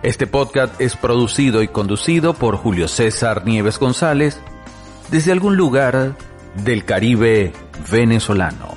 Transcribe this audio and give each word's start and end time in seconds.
Este 0.00 0.28
podcast 0.28 0.80
es 0.80 0.94
producido 0.94 1.60
y 1.60 1.66
conducido 1.66 2.32
por 2.32 2.54
Julio 2.54 2.86
César 2.86 3.44
Nieves 3.44 3.80
González 3.80 4.40
desde 5.10 5.32
algún 5.32 5.56
lugar 5.56 6.16
del 6.62 6.84
Caribe 6.84 7.52
venezolano. 7.90 8.76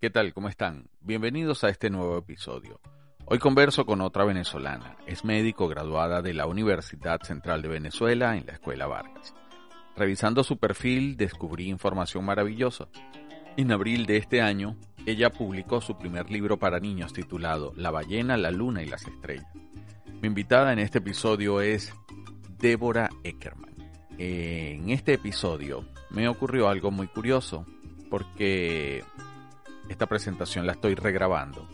¿Qué 0.00 0.10
tal? 0.10 0.34
¿Cómo 0.34 0.48
están? 0.48 0.88
Bienvenidos 1.00 1.62
a 1.62 1.68
este 1.68 1.88
nuevo 1.88 2.18
episodio. 2.18 2.80
Hoy 3.26 3.38
converso 3.38 3.86
con 3.86 4.00
otra 4.00 4.24
venezolana. 4.24 4.96
Es 5.06 5.24
médico 5.24 5.68
graduada 5.68 6.22
de 6.22 6.34
la 6.34 6.46
Universidad 6.46 7.20
Central 7.22 7.62
de 7.62 7.68
Venezuela 7.68 8.36
en 8.36 8.46
la 8.46 8.54
Escuela 8.54 8.88
Vargas. 8.88 9.32
Revisando 9.96 10.42
su 10.42 10.58
perfil 10.58 11.16
descubrí 11.16 11.68
información 11.68 12.24
maravillosa 12.24 12.88
en 13.56 13.72
abril 13.72 14.06
de 14.06 14.16
este 14.16 14.40
año, 14.40 14.76
ella 15.06 15.30
publicó 15.30 15.80
su 15.80 15.96
primer 15.96 16.30
libro 16.30 16.58
para 16.58 16.80
niños 16.80 17.12
titulado 17.12 17.72
La 17.76 17.90
ballena, 17.90 18.36
la 18.36 18.50
luna 18.50 18.82
y 18.82 18.86
las 18.86 19.06
estrellas. 19.06 19.46
Mi 20.20 20.28
invitada 20.28 20.72
en 20.72 20.78
este 20.78 20.98
episodio 20.98 21.60
es 21.60 21.94
Débora 22.58 23.10
Eckerman. 23.22 23.74
En 24.18 24.90
este 24.90 25.14
episodio 25.14 25.84
me 26.10 26.28
ocurrió 26.28 26.68
algo 26.68 26.90
muy 26.90 27.08
curioso 27.08 27.66
porque 28.10 29.02
esta 29.88 30.06
presentación 30.06 30.66
la 30.66 30.72
estoy 30.72 30.94
regrabando 30.94 31.68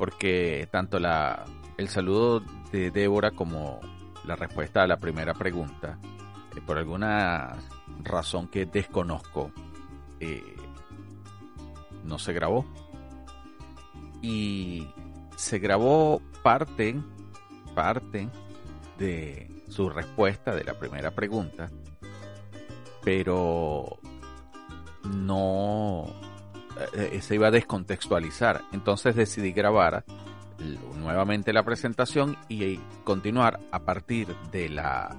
porque 0.00 0.66
tanto 0.70 0.98
la, 0.98 1.44
el 1.76 1.88
saludo 1.88 2.40
de 2.72 2.90
Débora 2.90 3.32
como 3.32 3.80
la 4.24 4.34
respuesta 4.34 4.82
a 4.82 4.86
la 4.86 4.98
primera 4.98 5.34
pregunta, 5.34 5.98
eh, 6.56 6.60
por 6.64 6.78
alguna 6.78 7.58
razón 8.02 8.48
que 8.48 8.64
desconozco, 8.64 9.52
eh, 10.18 10.56
no 12.04 12.18
se 12.18 12.32
grabó. 12.32 12.64
Y 14.22 14.86
se 15.36 15.58
grabó 15.58 16.20
parte, 16.42 17.00
parte 17.74 18.28
de 18.98 19.50
su 19.68 19.88
respuesta 19.88 20.54
de 20.54 20.64
la 20.64 20.74
primera 20.74 21.10
pregunta, 21.12 21.70
pero 23.02 23.98
no 25.04 26.06
eh, 26.94 27.10
eh, 27.14 27.22
se 27.22 27.36
iba 27.36 27.48
a 27.48 27.50
descontextualizar. 27.50 28.62
Entonces 28.72 29.16
decidí 29.16 29.52
grabar 29.52 30.04
nuevamente 30.98 31.54
la 31.54 31.62
presentación 31.62 32.36
y 32.48 32.76
continuar 33.04 33.60
a 33.72 33.80
partir 33.80 34.28
de 34.52 34.68
la 34.68 35.16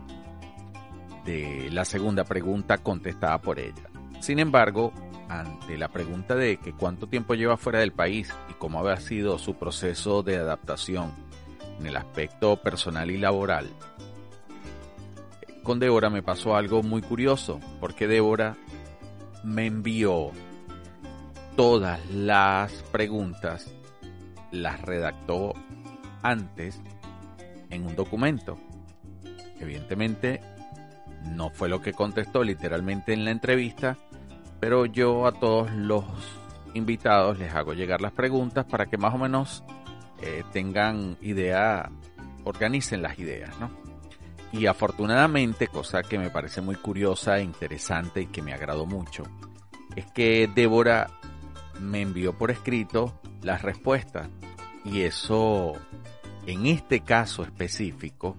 de 1.25 1.69
la 1.71 1.85
segunda 1.85 2.23
pregunta 2.23 2.79
contestada 2.79 3.39
por 3.39 3.59
ella. 3.59 3.89
Sin 4.19 4.39
embargo, 4.39 4.91
ante 5.31 5.77
la 5.77 5.87
pregunta 5.87 6.35
de 6.35 6.57
que 6.57 6.73
cuánto 6.73 7.07
tiempo 7.07 7.35
lleva 7.35 7.55
fuera 7.55 7.79
del 7.79 7.93
país 7.93 8.33
y 8.49 8.53
cómo 8.53 8.79
había 8.79 8.97
sido 8.97 9.39
su 9.39 9.55
proceso 9.55 10.23
de 10.23 10.35
adaptación 10.35 11.13
en 11.79 11.87
el 11.87 11.95
aspecto 11.95 12.57
personal 12.57 13.09
y 13.09 13.17
laboral, 13.17 13.69
con 15.63 15.79
Débora 15.79 16.09
me 16.09 16.21
pasó 16.21 16.55
algo 16.55 16.83
muy 16.83 17.01
curioso, 17.01 17.61
porque 17.79 18.07
Débora 18.07 18.57
me 19.43 19.67
envió 19.67 20.31
todas 21.55 22.05
las 22.09 22.73
preguntas, 22.91 23.71
las 24.51 24.81
redactó 24.81 25.53
antes 26.23 26.81
en 27.69 27.85
un 27.85 27.95
documento. 27.95 28.57
Evidentemente, 29.59 30.41
no 31.23 31.51
fue 31.51 31.69
lo 31.69 31.81
que 31.81 31.93
contestó 31.93 32.43
literalmente 32.43 33.13
en 33.13 33.23
la 33.23 33.31
entrevista, 33.31 33.97
pero 34.61 34.85
yo 34.85 35.25
a 35.25 35.31
todos 35.33 35.71
los 35.71 36.05
invitados 36.75 37.39
les 37.39 37.53
hago 37.53 37.73
llegar 37.73 37.99
las 37.99 38.13
preguntas 38.13 38.63
para 38.63 38.85
que 38.85 38.97
más 38.97 39.13
o 39.13 39.17
menos 39.17 39.63
eh, 40.21 40.43
tengan 40.53 41.17
idea, 41.19 41.89
organicen 42.45 43.01
las 43.01 43.17
ideas, 43.17 43.59
¿no? 43.59 43.71
Y 44.53 44.67
afortunadamente, 44.67 45.67
cosa 45.67 46.03
que 46.03 46.19
me 46.19 46.29
parece 46.29 46.61
muy 46.61 46.75
curiosa 46.75 47.39
e 47.39 47.43
interesante 47.43 48.21
y 48.21 48.27
que 48.27 48.43
me 48.43 48.53
agradó 48.53 48.85
mucho, 48.85 49.23
es 49.95 50.05
que 50.11 50.47
Débora 50.53 51.09
me 51.79 52.01
envió 52.01 52.37
por 52.37 52.51
escrito 52.51 53.19
las 53.41 53.63
respuestas. 53.63 54.29
Y 54.85 55.01
eso, 55.01 55.73
en 56.45 56.67
este 56.67 56.99
caso 56.99 57.43
específico, 57.43 58.37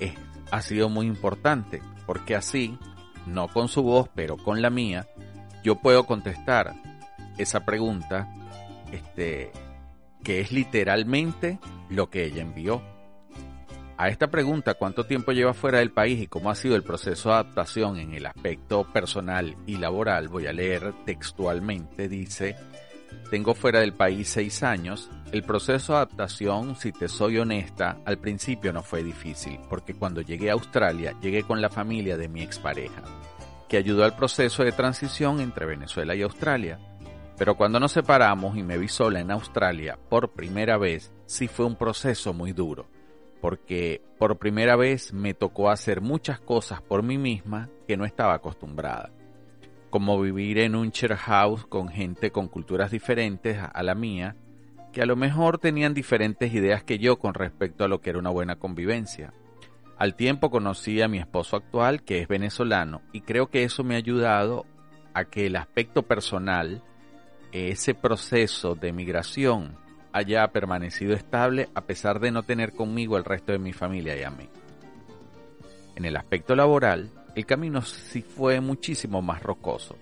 es, 0.00 0.14
ha 0.50 0.62
sido 0.62 0.88
muy 0.88 1.06
importante, 1.06 1.82
porque 2.06 2.36
así, 2.36 2.78
no 3.26 3.48
con 3.48 3.68
su 3.68 3.82
voz, 3.82 4.08
pero 4.14 4.36
con 4.36 4.62
la 4.62 4.70
mía, 4.70 5.06
yo 5.62 5.76
puedo 5.76 6.04
contestar 6.04 6.74
esa 7.38 7.64
pregunta, 7.64 8.28
este, 8.92 9.50
que 10.22 10.40
es 10.40 10.52
literalmente 10.52 11.58
lo 11.88 12.10
que 12.10 12.24
ella 12.24 12.42
envió. 12.42 12.82
A 13.96 14.08
esta 14.08 14.28
pregunta, 14.28 14.74
¿cuánto 14.74 15.04
tiempo 15.04 15.32
lleva 15.32 15.54
fuera 15.54 15.78
del 15.78 15.92
país 15.92 16.20
y 16.20 16.26
cómo 16.26 16.50
ha 16.50 16.54
sido 16.54 16.74
el 16.74 16.82
proceso 16.82 17.28
de 17.28 17.36
adaptación 17.36 17.98
en 17.98 18.14
el 18.14 18.26
aspecto 18.26 18.84
personal 18.92 19.56
y 19.66 19.76
laboral? 19.76 20.28
Voy 20.28 20.46
a 20.46 20.52
leer 20.52 20.92
textualmente, 21.04 22.08
dice, 22.08 22.56
tengo 23.30 23.54
fuera 23.54 23.80
del 23.80 23.92
país 23.92 24.28
seis 24.28 24.62
años. 24.62 25.08
El 25.30 25.44
proceso 25.44 25.92
de 25.92 25.98
adaptación, 25.98 26.74
si 26.74 26.90
te 26.90 27.06
soy 27.06 27.38
honesta, 27.38 27.98
al 28.04 28.18
principio 28.18 28.72
no 28.72 28.82
fue 28.82 29.04
difícil, 29.04 29.60
porque 29.68 29.94
cuando 29.94 30.20
llegué 30.20 30.50
a 30.50 30.54
Australia, 30.54 31.14
llegué 31.20 31.44
con 31.44 31.60
la 31.60 31.70
familia 31.70 32.16
de 32.16 32.28
mi 32.28 32.42
expareja 32.42 33.02
que 33.72 33.78
ayudó 33.78 34.04
al 34.04 34.14
proceso 34.14 34.64
de 34.64 34.72
transición 34.72 35.40
entre 35.40 35.64
Venezuela 35.64 36.14
y 36.14 36.20
Australia. 36.20 36.78
Pero 37.38 37.56
cuando 37.56 37.80
nos 37.80 37.92
separamos 37.92 38.58
y 38.58 38.62
me 38.62 38.76
vi 38.76 38.86
sola 38.86 39.20
en 39.20 39.30
Australia 39.30 39.98
por 40.10 40.32
primera 40.32 40.76
vez, 40.76 41.10
sí 41.24 41.48
fue 41.48 41.64
un 41.64 41.76
proceso 41.76 42.34
muy 42.34 42.52
duro, 42.52 42.86
porque 43.40 44.02
por 44.18 44.36
primera 44.36 44.76
vez 44.76 45.14
me 45.14 45.32
tocó 45.32 45.70
hacer 45.70 46.02
muchas 46.02 46.38
cosas 46.38 46.82
por 46.82 47.02
mí 47.02 47.16
misma 47.16 47.70
que 47.88 47.96
no 47.96 48.04
estaba 48.04 48.34
acostumbrada, 48.34 49.10
como 49.88 50.20
vivir 50.20 50.58
en 50.58 50.74
un 50.74 50.90
share 50.90 51.16
house 51.16 51.64
con 51.64 51.88
gente 51.88 52.30
con 52.30 52.48
culturas 52.48 52.90
diferentes 52.90 53.56
a 53.58 53.82
la 53.82 53.94
mía, 53.94 54.36
que 54.92 55.00
a 55.00 55.06
lo 55.06 55.16
mejor 55.16 55.56
tenían 55.56 55.94
diferentes 55.94 56.52
ideas 56.52 56.84
que 56.84 56.98
yo 56.98 57.18
con 57.18 57.32
respecto 57.32 57.84
a 57.84 57.88
lo 57.88 58.02
que 58.02 58.10
era 58.10 58.18
una 58.18 58.28
buena 58.28 58.56
convivencia. 58.56 59.32
Al 59.98 60.14
tiempo 60.14 60.50
conocí 60.50 61.00
a 61.00 61.08
mi 61.08 61.18
esposo 61.18 61.56
actual, 61.56 62.02
que 62.02 62.20
es 62.20 62.28
venezolano, 62.28 63.02
y 63.12 63.20
creo 63.20 63.48
que 63.48 63.64
eso 63.64 63.84
me 63.84 63.94
ha 63.94 63.98
ayudado 63.98 64.66
a 65.14 65.24
que 65.24 65.46
el 65.46 65.56
aspecto 65.56 66.02
personal, 66.02 66.82
ese 67.52 67.94
proceso 67.94 68.74
de 68.74 68.92
migración, 68.92 69.76
haya 70.12 70.46
permanecido 70.48 71.14
estable 71.14 71.68
a 71.74 71.82
pesar 71.82 72.20
de 72.20 72.30
no 72.30 72.42
tener 72.42 72.72
conmigo 72.72 73.16
el 73.16 73.24
resto 73.24 73.52
de 73.52 73.58
mi 73.58 73.72
familia 73.72 74.16
y 74.18 74.22
a 74.22 74.30
mí. 74.30 74.48
En 75.94 76.04
el 76.04 76.16
aspecto 76.16 76.54
laboral, 76.54 77.10
el 77.34 77.46
camino 77.46 77.82
sí 77.82 78.22
fue 78.22 78.60
muchísimo 78.60 79.22
más 79.22 79.42
rocoso. 79.42 79.96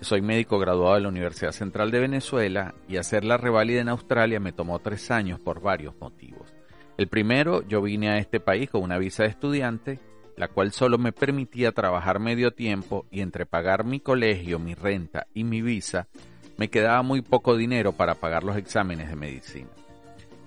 Soy 0.00 0.20
médico 0.20 0.58
graduado 0.58 0.94
de 0.94 1.00
la 1.00 1.08
Universidad 1.08 1.52
Central 1.52 1.90
de 1.90 2.00
Venezuela 2.00 2.74
y 2.86 2.98
hacer 2.98 3.24
la 3.24 3.38
reválida 3.38 3.80
en 3.80 3.88
Australia 3.88 4.40
me 4.40 4.52
tomó 4.52 4.78
tres 4.78 5.10
años 5.10 5.40
por 5.40 5.60
varios 5.60 5.94
motivos. 5.98 6.55
El 6.96 7.08
primero, 7.08 7.62
yo 7.68 7.82
vine 7.82 8.08
a 8.08 8.18
este 8.18 8.40
país 8.40 8.70
con 8.70 8.82
una 8.82 8.96
visa 8.96 9.24
de 9.24 9.28
estudiante, 9.28 9.98
la 10.36 10.48
cual 10.48 10.72
solo 10.72 10.96
me 10.96 11.12
permitía 11.12 11.72
trabajar 11.72 12.20
medio 12.20 12.52
tiempo 12.52 13.06
y 13.10 13.20
entre 13.20 13.44
pagar 13.44 13.84
mi 13.84 14.00
colegio, 14.00 14.58
mi 14.58 14.74
renta 14.74 15.26
y 15.34 15.44
mi 15.44 15.60
visa, 15.60 16.08
me 16.56 16.68
quedaba 16.68 17.02
muy 17.02 17.20
poco 17.20 17.56
dinero 17.56 17.92
para 17.92 18.14
pagar 18.14 18.44
los 18.44 18.56
exámenes 18.56 19.10
de 19.10 19.16
medicina. 19.16 19.68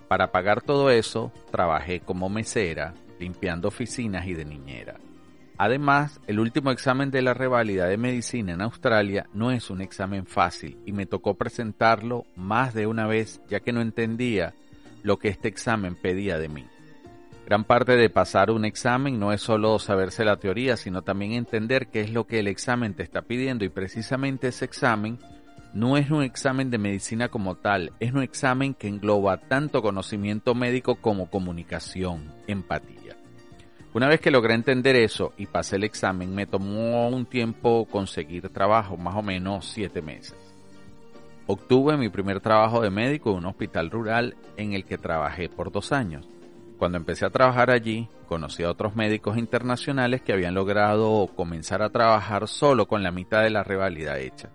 Para 0.07 0.31
pagar 0.31 0.61
todo 0.61 0.89
eso, 0.89 1.31
trabajé 1.51 1.99
como 1.99 2.29
mesera, 2.29 2.95
limpiando 3.19 3.67
oficinas 3.67 4.25
y 4.25 4.33
de 4.33 4.45
niñera. 4.45 4.95
Además, 5.59 6.19
el 6.25 6.39
último 6.39 6.71
examen 6.71 7.11
de 7.11 7.21
la 7.21 7.35
reválida 7.35 7.85
de 7.85 7.97
medicina 7.97 8.53
en 8.53 8.61
Australia 8.61 9.27
no 9.33 9.51
es 9.51 9.69
un 9.69 9.81
examen 9.81 10.25
fácil 10.25 10.79
y 10.85 10.93
me 10.93 11.05
tocó 11.05 11.35
presentarlo 11.35 12.23
más 12.35 12.73
de 12.73 12.87
una 12.87 13.05
vez 13.05 13.41
ya 13.49 13.59
que 13.59 13.73
no 13.73 13.81
entendía 13.81 14.55
lo 15.03 15.17
que 15.17 15.29
este 15.29 15.47
examen 15.47 15.95
pedía 15.95 16.37
de 16.37 16.49
mí. 16.49 16.65
Gran 17.45 17.63
parte 17.63 17.95
de 17.95 18.09
pasar 18.11 18.51
un 18.51 18.63
examen 18.63 19.19
no 19.19 19.33
es 19.33 19.41
solo 19.41 19.79
saberse 19.79 20.23
la 20.23 20.37
teoría, 20.37 20.77
sino 20.77 21.01
también 21.01 21.31
entender 21.31 21.87
qué 21.87 22.01
es 22.01 22.11
lo 22.11 22.27
que 22.27 22.39
el 22.39 22.47
examen 22.47 22.93
te 22.93 23.01
está 23.01 23.23
pidiendo 23.23 23.65
y 23.65 23.69
precisamente 23.69 24.49
ese 24.49 24.65
examen 24.65 25.17
no 25.73 25.97
es 25.97 26.11
un 26.11 26.23
examen 26.23 26.69
de 26.69 26.77
medicina 26.77 27.29
como 27.29 27.55
tal, 27.55 27.91
es 27.99 28.13
un 28.13 28.21
examen 28.21 28.73
que 28.73 28.87
engloba 28.87 29.37
tanto 29.37 29.81
conocimiento 29.81 30.53
médico 30.53 30.95
como 30.95 31.29
comunicación, 31.29 32.31
empatía. 32.47 33.17
Una 33.93 34.07
vez 34.07 34.19
que 34.19 34.29
logré 34.29 34.53
entender 34.53 34.95
eso 34.95 35.33
y 35.35 35.47
pasé 35.47 35.77
el 35.77 35.83
examen, 35.83 36.35
me 36.35 36.45
tomó 36.45 37.09
un 37.09 37.25
tiempo 37.25 37.87
conseguir 37.89 38.49
trabajo, 38.49 38.95
más 38.97 39.15
o 39.15 39.23
menos 39.23 39.65
siete 39.65 40.03
meses. 40.03 40.48
Obtuve 41.51 41.97
mi 41.97 42.09
primer 42.09 42.41
trabajo 42.41 42.79
de 42.79 42.91
médico 42.91 43.31
en 43.31 43.37
un 43.37 43.47
hospital 43.47 43.89
rural 43.89 44.37
en 44.55 44.73
el 44.73 44.85
que 44.85 44.99
trabajé 44.99 45.49
por 45.49 45.71
dos 45.71 45.91
años. 45.91 46.29
Cuando 46.77 46.99
empecé 46.99 47.25
a 47.25 47.31
trabajar 47.31 47.71
allí, 47.71 48.07
conocí 48.27 48.61
a 48.61 48.69
otros 48.69 48.95
médicos 48.95 49.35
internacionales 49.35 50.21
que 50.21 50.31
habían 50.31 50.53
logrado 50.53 51.25
comenzar 51.35 51.81
a 51.81 51.89
trabajar 51.89 52.47
solo 52.47 52.87
con 52.87 53.01
la 53.01 53.09
mitad 53.09 53.41
de 53.41 53.49
la 53.49 53.63
rivalidad 53.63 54.19
hecha. 54.19 54.51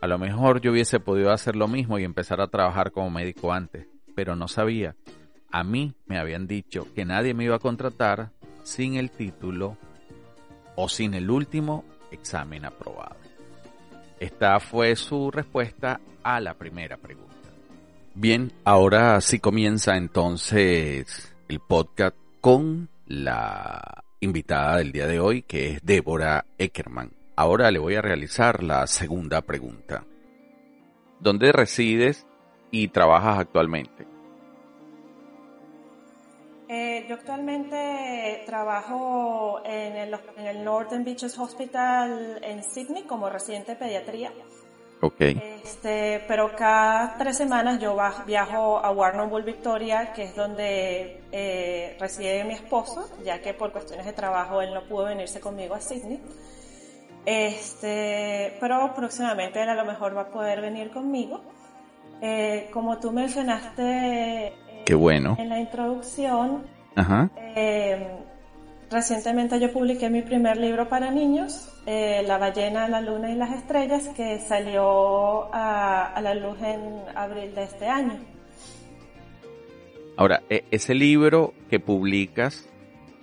A 0.00 0.06
lo 0.06 0.16
mejor 0.16 0.62
yo 0.62 0.70
hubiese 0.70 0.98
podido 0.98 1.30
hacer 1.30 1.56
lo 1.56 1.68
mismo 1.68 1.98
y 1.98 2.04
empezar 2.04 2.40
a 2.40 2.48
trabajar 2.48 2.90
como 2.90 3.10
médico 3.10 3.52
antes, 3.52 3.86
pero 4.14 4.34
no 4.34 4.48
sabía. 4.48 4.96
A 5.52 5.62
mí 5.62 5.92
me 6.06 6.18
habían 6.18 6.46
dicho 6.46 6.86
que 6.94 7.04
nadie 7.04 7.34
me 7.34 7.44
iba 7.44 7.56
a 7.56 7.58
contratar 7.58 8.30
sin 8.62 8.94
el 8.94 9.10
título 9.10 9.76
o 10.74 10.88
sin 10.88 11.12
el 11.12 11.30
último 11.30 11.84
examen 12.10 12.64
aprobado. 12.64 13.19
Esta 14.20 14.60
fue 14.60 14.94
su 14.96 15.30
respuesta 15.30 15.98
a 16.22 16.40
la 16.40 16.52
primera 16.52 16.98
pregunta. 16.98 17.30
Bien, 18.14 18.52
ahora 18.64 19.18
sí 19.22 19.38
comienza 19.38 19.96
entonces 19.96 21.34
el 21.48 21.58
podcast 21.60 22.14
con 22.42 22.90
la 23.06 24.04
invitada 24.20 24.76
del 24.76 24.92
día 24.92 25.06
de 25.06 25.20
hoy, 25.20 25.40
que 25.40 25.70
es 25.70 25.82
Débora 25.82 26.44
Eckerman. 26.58 27.12
Ahora 27.34 27.70
le 27.70 27.78
voy 27.78 27.94
a 27.94 28.02
realizar 28.02 28.62
la 28.62 28.86
segunda 28.86 29.40
pregunta. 29.40 30.04
¿Dónde 31.18 31.50
resides 31.50 32.26
y 32.70 32.88
trabajas 32.88 33.38
actualmente? 33.38 34.09
Eh, 36.72 37.04
yo 37.08 37.16
actualmente 37.16 38.44
trabajo 38.46 39.60
en 39.64 39.96
el, 39.96 40.16
en 40.36 40.46
el 40.46 40.62
Northern 40.62 41.02
Beaches 41.02 41.36
Hospital 41.36 42.38
en 42.44 42.62
Sydney 42.62 43.02
como 43.02 43.28
residente 43.28 43.72
de 43.72 43.76
pediatría. 43.76 44.30
Este, 45.64 46.22
pero 46.28 46.54
cada 46.54 47.16
tres 47.18 47.38
semanas 47.38 47.80
yo 47.80 47.96
viajo 48.24 48.78
a 48.78 48.92
Warrnambool, 48.92 49.42
Victoria, 49.42 50.12
que 50.12 50.22
es 50.22 50.36
donde 50.36 51.20
eh, 51.32 51.96
reside 51.98 52.44
mi 52.44 52.54
esposo, 52.54 53.10
ya 53.24 53.40
que 53.40 53.52
por 53.52 53.72
cuestiones 53.72 54.06
de 54.06 54.12
trabajo 54.12 54.62
él 54.62 54.72
no 54.72 54.84
pudo 54.84 55.06
venirse 55.06 55.40
conmigo 55.40 55.74
a 55.74 55.80
Sydney. 55.80 56.20
Este, 57.26 58.56
pero 58.60 58.94
próximamente 58.94 59.60
él 59.60 59.70
a 59.70 59.74
lo 59.74 59.86
mejor 59.86 60.16
va 60.16 60.22
a 60.22 60.30
poder 60.30 60.60
venir 60.60 60.92
conmigo. 60.92 61.40
Eh, 62.22 62.68
como 62.72 63.00
tú 63.00 63.10
mencionaste 63.10 64.52
Qué 64.90 64.96
bueno. 64.96 65.36
en 65.38 65.48
la 65.48 65.60
introducción, 65.60 66.64
recientemente 68.90 69.60
yo 69.60 69.72
publiqué 69.72 70.10
mi 70.10 70.22
primer 70.22 70.56
libro 70.56 70.88
para 70.88 71.12
niños 71.12 71.68
eh, 71.86 72.24
la 72.26 72.38
ballena, 72.38 72.88
la 72.88 73.00
luna 73.00 73.30
y 73.30 73.36
las 73.36 73.52
estrellas, 73.52 74.08
que 74.16 74.40
salió 74.40 75.48
a, 75.54 76.20
la 76.20 76.34
luz 76.34 76.60
en 76.60 76.80
abril 77.14 77.54
de 77.54 77.62
este 77.62 77.86
año. 77.86 78.18
Ahora, 80.16 80.42
e, 80.50 80.64
ese 80.72 80.92
libro 80.96 81.54
que 81.70 81.78
publicas 81.78 82.68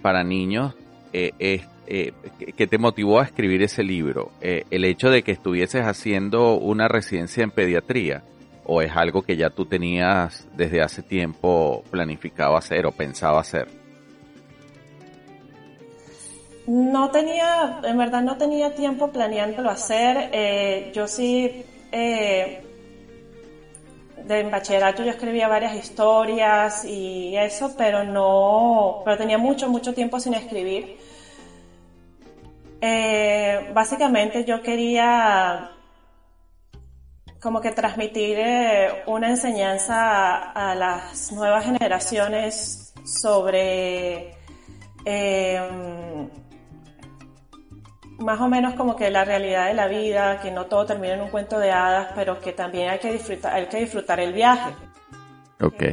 para 0.01 0.23
niños, 0.23 0.73
eh, 1.11 1.33
eh, 1.37 2.13
¿qué 2.55 2.67
te 2.67 2.77
motivó 2.77 3.19
a 3.19 3.25
escribir 3.25 3.61
ese 3.61 3.83
libro? 3.83 4.31
¿El 4.39 4.85
hecho 4.85 5.09
de 5.09 5.21
que 5.21 5.33
estuvieses 5.33 5.85
haciendo 5.85 6.57
una 6.57 6.87
residencia 6.87 7.43
en 7.43 7.51
pediatría? 7.51 8.23
¿O 8.69 8.81
es 8.81 8.91
algo 8.95 9.21
que 9.21 9.37
ya 9.37 9.49
tú 9.49 9.65
tenías 9.65 10.45
desde 10.55 10.81
hace 10.81 11.01
tiempo 11.01 11.83
planificado 11.89 12.57
hacer 12.57 12.85
o 12.85 12.91
pensado 12.91 13.37
hacer? 13.37 13.69
No 16.67 17.09
tenía, 17.11 17.79
en 17.81 17.97
verdad 17.97 18.21
no 18.21 18.37
tenía 18.37 18.75
tiempo 18.75 19.09
planeándolo 19.09 19.69
hacer. 19.69 20.31
Eh, 20.33 20.91
yo 20.93 21.07
sí, 21.07 21.63
eh, 21.93 22.61
de 24.25 24.39
en 24.41 24.51
bachillerato 24.51 25.01
yo 25.01 25.11
escribía 25.11 25.47
varias 25.47 25.73
historias 25.73 26.83
y 26.83 27.37
eso, 27.37 27.73
pero 27.77 28.03
no, 28.03 29.01
pero 29.05 29.17
tenía 29.17 29.37
mucho, 29.37 29.69
mucho 29.69 29.93
tiempo 29.93 30.19
sin 30.19 30.33
escribir. 30.33 30.97
Eh, 32.81 33.71
básicamente 33.73 34.43
yo 34.43 34.61
quería 34.61 35.71
como 37.41 37.61
que 37.61 37.71
transmitir 37.71 38.37
una 39.05 39.29
enseñanza 39.29 39.95
a, 39.95 40.71
a, 40.71 40.75
las 40.75 41.31
nuevas 41.31 41.65
generaciones 41.65 42.93
sobre 43.05 44.35
más 48.19 48.41
o 48.41 48.47
menos 48.47 48.73
como 48.73 48.95
que 48.95 49.09
la 49.09 49.23
realidad 49.25 49.67
de 49.67 49.73
la 49.73 49.87
vida, 49.87 50.41
que 50.41 50.51
no 50.51 50.65
todo 50.65 50.85
termina 50.85 51.13
en 51.13 51.21
un 51.21 51.29
cuento 51.29 51.59
de 51.59 51.71
hadas, 51.71 52.09
pero 52.15 52.39
que 52.39 52.51
también 52.51 52.89
hay 52.89 52.99
que 52.99 53.11
disfrutar, 53.11 53.53
hay 53.53 53.67
que 53.67 53.77
disfrutar 53.77 54.19
el 54.19 54.33
viaje. 54.33 54.73
Ok. 55.61 55.83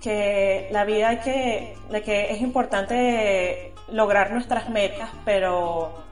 que 0.00 0.68
la 0.70 0.84
vida 0.84 1.10
hay 1.10 1.18
que, 1.18 1.76
de 1.90 2.02
que 2.02 2.32
es 2.32 2.40
importante 2.40 3.74
lograr 3.92 4.32
nuestras 4.32 4.70
metas, 4.70 5.10
pero 5.26 6.02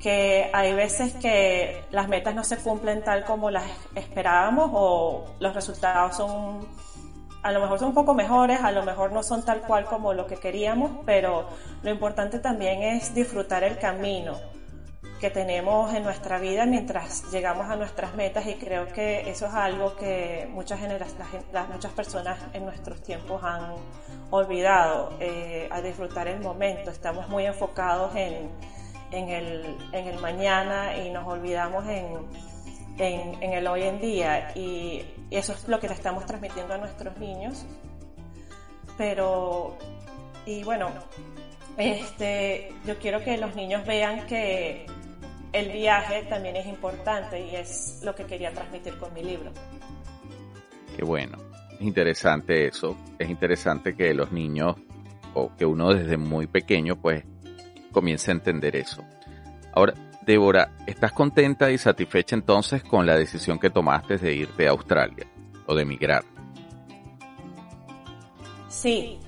que 0.00 0.50
hay 0.52 0.72
veces 0.74 1.12
que 1.14 1.84
las 1.90 2.08
metas 2.08 2.34
no 2.34 2.42
se 2.42 2.56
cumplen 2.56 3.04
tal 3.04 3.24
como 3.24 3.50
las 3.50 3.64
esperábamos 3.94 4.70
o 4.72 5.26
los 5.38 5.54
resultados 5.54 6.16
son 6.16 6.66
a 7.42 7.52
lo 7.52 7.60
mejor 7.60 7.78
son 7.78 7.88
un 7.88 7.94
poco 7.94 8.14
mejores, 8.14 8.60
a 8.60 8.70
lo 8.70 8.82
mejor 8.82 9.12
no 9.12 9.22
son 9.22 9.44
tal 9.44 9.62
cual 9.62 9.86
como 9.86 10.12
lo 10.12 10.26
que 10.26 10.36
queríamos, 10.36 10.90
pero 11.06 11.48
lo 11.82 11.90
importante 11.90 12.38
también 12.38 12.82
es 12.82 13.14
disfrutar 13.14 13.64
el 13.64 13.78
camino 13.78 14.36
que 15.20 15.30
tenemos 15.30 15.92
en 15.94 16.02
nuestra 16.02 16.38
vida 16.38 16.64
mientras 16.64 17.30
llegamos 17.30 17.68
a 17.68 17.76
nuestras 17.76 18.14
metas 18.14 18.46
y 18.46 18.54
creo 18.54 18.86
que 18.88 19.28
eso 19.30 19.46
es 19.46 19.54
algo 19.54 19.96
que 19.96 20.48
muchas, 20.50 20.80
las, 21.52 21.68
muchas 21.68 21.92
personas 21.92 22.38
en 22.54 22.64
nuestros 22.64 23.02
tiempos 23.02 23.42
han 23.42 23.74
olvidado, 24.30 25.12
eh, 25.20 25.68
a 25.70 25.82
disfrutar 25.82 26.26
el 26.28 26.40
momento. 26.40 26.90
Estamos 26.90 27.28
muy 27.28 27.44
enfocados 27.44 28.14
en, 28.16 28.50
en, 29.10 29.28
el, 29.28 29.76
en 29.92 30.06
el 30.06 30.18
mañana 30.20 30.96
y 30.96 31.10
nos 31.10 31.26
olvidamos 31.26 31.86
en, 31.86 32.06
en, 32.98 33.52
el 33.52 33.66
hoy 33.66 33.82
en 33.82 34.00
día 34.00 34.52
y 34.54 35.02
eso 35.30 35.52
es 35.52 35.68
lo 35.68 35.80
que 35.80 35.88
le 35.88 35.94
estamos 35.94 36.26
transmitiendo 36.26 36.74
a 36.74 36.78
nuestros 36.78 37.16
niños. 37.18 37.64
Pero, 38.96 39.76
y 40.44 40.62
bueno, 40.62 40.90
este, 41.76 42.72
yo 42.86 42.98
quiero 42.98 43.22
que 43.24 43.38
los 43.38 43.54
niños 43.54 43.86
vean 43.86 44.26
que 44.26 44.86
el 45.52 45.72
viaje 45.72 46.24
también 46.24 46.56
es 46.56 46.66
importante 46.66 47.40
y 47.40 47.56
es 47.56 48.00
lo 48.04 48.14
que 48.14 48.24
quería 48.24 48.52
transmitir 48.52 48.96
con 48.98 49.12
mi 49.14 49.22
libro. 49.22 49.50
Qué 50.96 51.04
bueno, 51.04 51.38
es 51.72 51.80
interesante 51.80 52.66
eso, 52.66 52.96
es 53.18 53.30
interesante 53.30 53.96
que 53.96 54.12
los 54.12 54.32
niños 54.32 54.76
o 55.34 55.54
que 55.56 55.64
uno 55.64 55.94
desde 55.94 56.16
muy 56.16 56.46
pequeño 56.46 57.00
pues 57.00 57.24
comience 57.90 58.30
a 58.30 58.34
entender 58.34 58.76
eso. 58.76 59.04
Ahora, 59.72 59.94
Débora, 60.22 60.72
¿estás 60.86 61.12
contenta 61.12 61.70
y 61.70 61.78
satisfecha 61.78 62.36
entonces 62.36 62.82
con 62.82 63.06
la 63.06 63.16
decisión 63.16 63.58
que 63.58 63.70
tomaste 63.70 64.18
de 64.18 64.34
irte 64.34 64.66
a 64.66 64.70
Australia 64.70 65.26
o 65.66 65.74
de 65.74 65.82
emigrar? 65.82 66.24
Sí, 68.68 69.18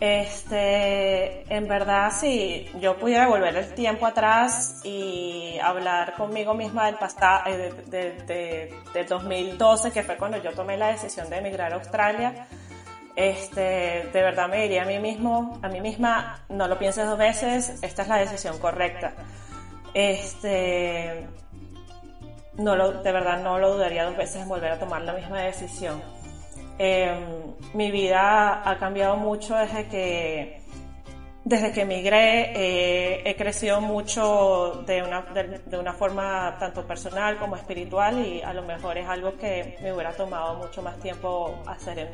este, 0.00 1.52
en 1.52 1.66
verdad, 1.66 2.12
si 2.12 2.70
yo 2.80 2.96
pudiera 2.96 3.26
volver 3.26 3.56
el 3.56 3.74
tiempo 3.74 4.06
atrás 4.06 4.80
y 4.84 5.58
hablar 5.60 6.14
conmigo 6.14 6.54
misma 6.54 6.86
del 6.86 6.94
pasado, 6.94 7.42
eh, 7.46 7.72
de, 8.94 9.04
2012, 9.04 9.90
que 9.90 10.04
fue 10.04 10.16
cuando 10.16 10.40
yo 10.40 10.52
tomé 10.52 10.76
la 10.76 10.88
decisión 10.88 11.28
de 11.28 11.38
emigrar 11.38 11.72
a 11.72 11.76
Australia, 11.76 12.46
este, 13.18 14.08
de 14.12 14.22
verdad 14.22 14.48
me 14.48 14.62
diría 14.62 14.84
a 14.84 14.86
mí 14.86 15.00
mismo, 15.00 15.58
a 15.60 15.68
mí 15.68 15.80
misma, 15.80 16.44
no 16.48 16.68
lo 16.68 16.78
pienses 16.78 17.04
dos 17.04 17.18
veces, 17.18 17.82
esta 17.82 18.02
es 18.02 18.08
la 18.08 18.18
decisión 18.18 18.56
correcta. 18.60 19.12
Este, 19.92 21.26
no 22.58 22.76
lo, 22.76 23.02
de 23.02 23.10
verdad 23.10 23.42
no 23.42 23.58
lo 23.58 23.74
dudaría 23.74 24.04
dos 24.04 24.16
veces 24.16 24.42
en 24.42 24.48
volver 24.48 24.70
a 24.70 24.78
tomar 24.78 25.02
la 25.02 25.14
misma 25.14 25.42
decisión. 25.42 26.00
Em, 26.78 27.56
mi 27.74 27.90
vida 27.90 28.62
ha 28.64 28.78
cambiado 28.78 29.16
mucho 29.16 29.56
desde 29.56 29.88
que, 29.88 30.60
desde 31.42 31.72
que 31.72 31.80
emigré. 31.80 32.52
Eh, 32.54 33.22
he 33.24 33.34
crecido 33.34 33.80
mucho 33.80 34.84
de 34.86 35.02
una, 35.02 35.22
de, 35.22 35.76
una 35.76 35.92
forma 35.92 36.56
tanto 36.60 36.86
personal 36.86 37.36
como 37.38 37.56
espiritual 37.56 38.24
y 38.24 38.42
a 38.42 38.52
lo 38.52 38.62
mejor 38.62 38.96
es 38.96 39.08
algo 39.08 39.36
que 39.36 39.76
me 39.82 39.92
hubiera 39.92 40.12
tomado 40.12 40.54
mucho 40.54 40.82
más 40.82 40.96
tiempo 41.00 41.60
hacer 41.66 41.98
en, 41.98 42.10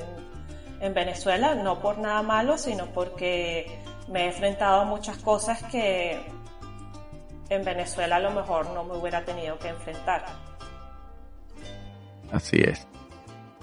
en 0.80 0.94
Venezuela, 0.94 1.54
no 1.54 1.80
por 1.80 1.98
nada 1.98 2.22
malo, 2.22 2.58
sino 2.58 2.86
porque 2.86 3.78
me 4.08 4.24
he 4.24 4.26
enfrentado 4.26 4.82
a 4.82 4.84
muchas 4.84 5.18
cosas 5.18 5.62
que 5.64 6.20
en 7.48 7.64
Venezuela 7.64 8.16
a 8.16 8.20
lo 8.20 8.30
mejor 8.30 8.70
no 8.70 8.84
me 8.84 8.96
hubiera 8.96 9.24
tenido 9.24 9.58
que 9.58 9.68
enfrentar. 9.68 10.24
Así 12.32 12.58
es. 12.60 12.86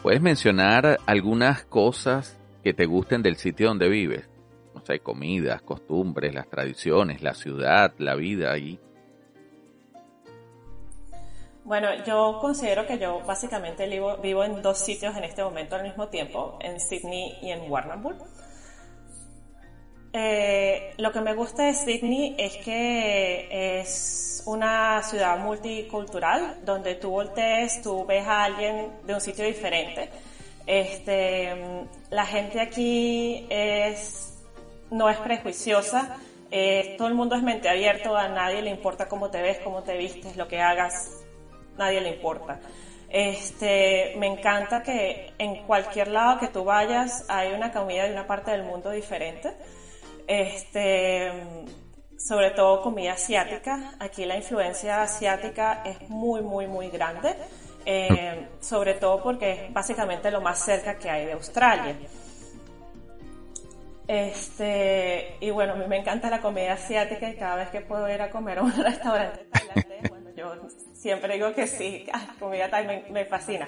¿Puedes 0.01 0.21
mencionar 0.21 0.99
algunas 1.05 1.63
cosas 1.65 2.39
que 2.63 2.73
te 2.73 2.85
gusten 2.85 3.21
del 3.21 3.35
sitio 3.35 3.67
donde 3.67 3.89
vives? 3.89 4.29
No 4.73 4.81
sé, 4.81 4.99
comidas, 4.99 5.61
costumbres, 5.61 6.33
las 6.33 6.49
tradiciones, 6.49 7.21
la 7.21 7.33
ciudad, 7.33 7.93
la 7.97 8.15
vida 8.15 8.51
ahí. 8.51 8.79
Bueno, 11.71 11.87
yo 12.03 12.37
considero 12.41 12.85
que 12.85 12.99
yo 12.99 13.21
básicamente 13.21 13.87
vivo, 13.87 14.43
en 14.43 14.61
dos 14.61 14.77
sitios 14.77 15.15
en 15.15 15.23
este 15.23 15.41
momento 15.41 15.77
al 15.77 15.83
mismo 15.83 16.09
tiempo, 16.09 16.59
en 16.59 16.81
Sydney 16.81 17.37
y 17.41 17.49
en 17.49 17.71
Warrnambool. 17.71 18.17
Eh, 20.11 20.93
lo 20.97 21.13
que 21.13 21.21
me 21.21 21.33
gusta 21.33 21.63
de 21.63 21.73
Sydney 21.73 22.35
es 22.37 22.57
que 22.57 23.79
es 23.79 24.43
una 24.47 25.01
ciudad 25.03 25.39
multicultural 25.39 26.57
donde 26.65 26.95
tú 26.95 27.11
voltees, 27.11 27.81
tú 27.81 28.05
ves 28.05 28.27
a 28.27 28.43
alguien 28.43 28.91
de 29.07 29.13
un 29.13 29.21
sitio 29.21 29.45
diferente. 29.45 30.09
Este, 30.67 31.55
la 32.09 32.25
gente 32.25 32.59
aquí 32.59 33.47
es, 33.49 34.43
no 34.89 35.09
es 35.09 35.15
prejuiciosa, 35.19 36.17
eh, 36.51 36.95
todo 36.97 37.07
el 37.07 37.13
mundo 37.13 37.37
es 37.37 37.43
mente 37.43 37.69
abierta, 37.69 38.09
a 38.19 38.27
nadie 38.27 38.61
le 38.61 38.71
importa 38.71 39.07
cómo 39.07 39.31
te 39.31 39.41
ves, 39.41 39.59
cómo 39.63 39.83
te 39.83 39.95
vistes, 39.95 40.35
lo 40.35 40.49
que 40.49 40.59
hagas, 40.59 41.21
nadie 41.77 42.01
le 42.01 42.09
importa. 42.09 42.59
Este, 43.09 44.13
me 44.17 44.27
encanta 44.27 44.83
que 44.83 45.33
en 45.37 45.63
cualquier 45.63 46.07
lado 46.07 46.39
que 46.39 46.47
tú 46.47 46.63
vayas 46.63 47.25
hay 47.27 47.51
una 47.51 47.71
comida 47.71 48.05
de 48.05 48.13
una 48.13 48.25
parte 48.25 48.51
del 48.51 48.63
mundo 48.63 48.89
diferente. 48.91 49.53
Este, 50.27 51.31
sobre 52.17 52.51
todo 52.51 52.81
comida 52.81 53.13
asiática. 53.13 53.95
Aquí 53.99 54.25
la 54.25 54.37
influencia 54.37 55.01
asiática 55.01 55.83
es 55.83 56.09
muy, 56.09 56.41
muy, 56.41 56.67
muy 56.67 56.89
grande. 56.89 57.35
Eh, 57.85 58.47
sobre 58.59 58.93
todo 58.93 59.23
porque 59.23 59.51
es 59.51 59.73
básicamente 59.73 60.29
lo 60.29 60.39
más 60.39 60.63
cerca 60.63 60.97
que 60.97 61.09
hay 61.09 61.25
de 61.25 61.33
Australia. 61.33 61.95
Este, 64.07 65.37
y 65.39 65.49
bueno, 65.51 65.73
a 65.73 65.75
mí 65.75 65.85
me 65.87 65.97
encanta 65.97 66.29
la 66.29 66.41
comida 66.41 66.73
asiática 66.73 67.29
y 67.29 67.35
cada 67.35 67.55
vez 67.55 67.69
que 67.69 67.81
puedo 67.81 68.09
ir 68.09 68.21
a 68.21 68.29
comer 68.29 68.59
a 68.59 68.63
un 68.63 68.71
restaurante 68.83 69.45
tailandés, 69.51 70.09
bueno, 70.09 70.29
yo 70.35 70.53
siempre 71.01 71.33
digo 71.33 71.53
que 71.53 71.67
sí, 71.67 72.05
comida 72.39 72.69
thai 72.69 73.03
me, 73.09 73.25
fascina. 73.25 73.67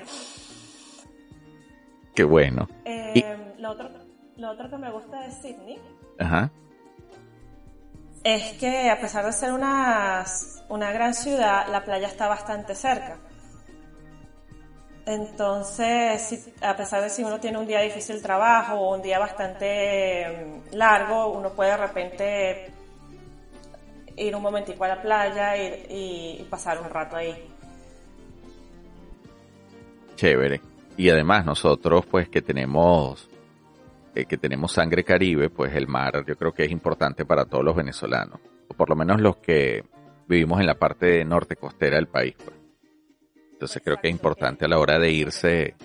Qué 2.14 2.24
bueno. 2.24 2.68
Eh, 2.86 3.56
lo, 3.58 3.72
otro, 3.72 3.90
lo 4.38 4.52
otro 4.52 4.70
que 4.70 4.78
me 4.78 4.92
gusta 4.92 5.22
de 5.22 5.32
Sydney 5.32 5.80
es 8.24 8.54
que 8.54 8.90
a 8.90 9.00
pesar 9.00 9.26
de 9.26 9.34
ser 9.34 9.52
una, 9.52 10.24
una 10.70 10.92
gran 10.92 11.14
ciudad, 11.16 11.68
la 11.70 11.84
playa 11.84 12.08
está 12.08 12.28
bastante 12.28 12.76
cerca. 12.76 13.18
Entonces, 15.06 16.50
a 16.62 16.78
pesar 16.78 17.02
de 17.02 17.10
si 17.10 17.24
uno 17.24 17.40
tiene 17.40 17.58
un 17.58 17.68
día 17.68 17.82
difícil 17.82 18.22
trabajo 18.22 18.76
o 18.76 18.96
un 18.96 19.02
día 19.02 19.20
bastante 19.20 20.62
mm, 20.72 20.76
largo, 20.76 21.34
uno 21.34 21.50
puede 21.52 21.72
de 21.72 21.78
repente 21.78 22.73
ir 24.18 24.36
un 24.36 24.42
momentico 24.42 24.84
a 24.84 24.90
la 24.90 25.02
playa 25.02 25.56
y, 25.58 26.46
pasar 26.50 26.80
un 26.82 26.90
rato 26.90 27.16
ahí. 27.16 27.34
Chévere. 30.16 30.62
Y 30.98 31.10
además 31.10 31.46
nosotros, 31.46 32.06
pues 32.06 32.30
que 32.30 32.42
tenemos 32.42 33.30
eh, 34.16 34.26
que 34.26 34.38
tenemos 34.38 34.72
sangre 34.72 35.04
caribe, 35.04 35.50
pues 35.50 35.76
el 35.76 35.88
mar 35.88 36.24
yo 36.28 36.36
creo 36.36 36.54
que 36.54 36.66
es 36.66 36.72
importante 36.72 37.26
para 37.26 37.46
todos 37.46 37.64
los 37.64 37.76
venezolanos, 37.76 38.40
o 38.68 38.74
por 38.76 38.90
lo 38.90 38.96
menos 38.96 39.20
los 39.20 39.38
que 39.38 39.84
vivimos 40.28 40.60
en 40.60 40.68
la 40.68 40.76
parte 40.76 41.26
norte 41.26 41.56
costera 41.56 41.96
del 41.96 42.08
país. 42.08 42.36
Pues. 42.36 42.56
Entonces 43.54 43.82
creo 43.84 43.98
que 43.98 44.10
es 44.10 44.14
importante 44.14 44.66
a 44.66 44.68
la 44.68 44.78
hora 44.78 45.00
de 45.00 45.12
irse 45.12 45.76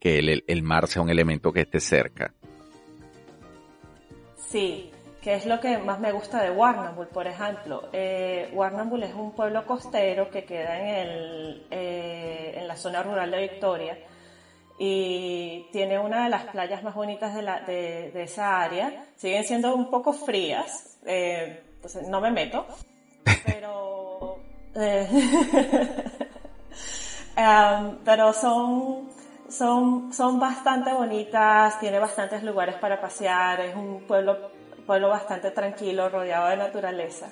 que, 0.00 0.42
el, 0.46 0.62
mar 0.62 0.86
sea 0.86 1.02
un 1.02 1.08
elemento 1.08 1.52
que 1.52 1.60
esté 1.60 1.80
cerca. 1.80 2.34
Sí, 4.36 4.89
que 5.22 5.34
es 5.34 5.46
lo 5.46 5.60
que 5.60 5.78
más 5.78 6.00
me 6.00 6.12
gusta 6.12 6.42
de 6.42 6.50
Warrnambool, 6.50 7.08
por 7.08 7.26
ejemplo. 7.26 7.88
Eh, 7.92 8.50
Warrnambool 8.54 9.02
es 9.02 9.14
un 9.14 9.32
pueblo 9.32 9.66
costero 9.66 10.30
que 10.30 10.44
queda 10.44 10.78
en, 10.78 10.88
el, 10.88 11.66
eh, 11.70 12.54
en 12.56 12.68
la 12.68 12.76
zona 12.76 13.02
rural 13.02 13.30
de 13.30 13.40
Victoria 13.40 13.98
y 14.82 15.66
tiene 15.72 15.98
una 15.98 16.24
de 16.24 16.30
las 16.30 16.44
playas 16.44 16.82
más 16.82 16.94
bonitas 16.94 17.34
de, 17.34 17.42
la, 17.42 17.60
de, 17.60 18.22
esa 18.22 18.62
área. 18.62 19.04
Siguen 19.14 19.44
siendo 19.44 19.74
un 19.74 19.90
poco 19.90 20.14
frías, 20.14 20.98
eh, 21.04 21.62
pues 21.82 21.96
no 22.08 22.18
me 22.22 22.30
meto, 22.30 22.66
pero, 23.44 24.38
eh, 24.74 25.06
um, 27.36 27.98
pero 28.06 28.32
son, 28.32 29.10
son, 29.50 30.14
son 30.14 30.40
bastante 30.40 30.94
bonitas, 30.94 31.78
tiene 31.78 31.98
bastantes 31.98 32.42
lugares 32.42 32.76
para 32.76 33.02
pasear, 33.02 33.60
es 33.60 33.76
un 33.76 34.06
pueblo, 34.06 34.50
pueblo 34.90 35.10
bastante 35.10 35.52
tranquilo, 35.52 36.08
rodeado 36.08 36.48
de 36.48 36.56
naturaleza. 36.56 37.30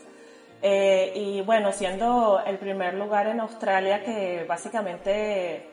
Eh, 0.62 1.12
y 1.16 1.40
bueno, 1.40 1.72
siendo 1.72 2.40
el 2.46 2.56
primer 2.56 2.94
lugar 2.94 3.26
en 3.26 3.40
Australia 3.40 4.04
que 4.04 4.44
básicamente 4.48 5.68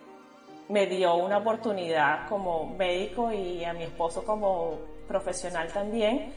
me 0.68 0.88
dio 0.88 1.14
una 1.14 1.38
oportunidad 1.38 2.28
como 2.28 2.76
médico 2.76 3.32
y 3.32 3.64
a 3.64 3.74
mi 3.74 3.84
esposo 3.84 4.24
como 4.24 4.80
profesional 5.08 5.72
también, 5.72 6.34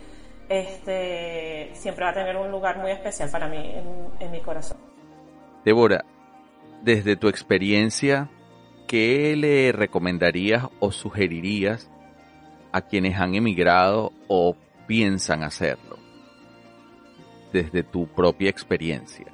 este, 0.50 1.70
siempre 1.72 2.04
va 2.04 2.10
a 2.10 2.14
tener 2.14 2.36
un 2.36 2.50
lugar 2.50 2.76
muy 2.76 2.90
especial 2.90 3.30
para 3.30 3.48
mí 3.48 3.74
en, 4.20 4.30
mi 4.30 4.40
corazón. 4.40 4.76
Débora, 5.64 6.04
desde 6.82 7.16
tu 7.16 7.28
experiencia, 7.28 8.28
¿qué 8.86 9.34
le 9.34 9.72
recomendarías 9.72 10.64
o 10.78 10.92
sugerirías 10.92 11.90
a 12.70 12.82
quienes 12.82 13.18
han 13.18 13.34
emigrado 13.34 14.12
o 14.28 14.54
piensan 14.88 15.44
hacerlo? 15.44 15.96
Desde 17.52 17.84
tu 17.84 18.08
propia 18.08 18.50
experiencia. 18.50 19.26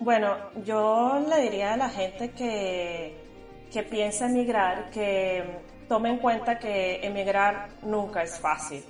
Bueno, 0.00 0.36
yo 0.64 1.24
le 1.28 1.42
diría 1.42 1.74
a 1.74 1.76
la 1.76 1.88
gente 1.88 2.32
que, 2.32 3.16
que 3.72 3.82
piensa 3.82 4.26
emigrar, 4.26 4.90
que 4.90 5.44
tome 5.88 6.10
en 6.10 6.18
cuenta 6.18 6.58
que 6.58 7.06
emigrar 7.06 7.68
nunca 7.82 8.22
es 8.22 8.38
fácil, 8.38 8.82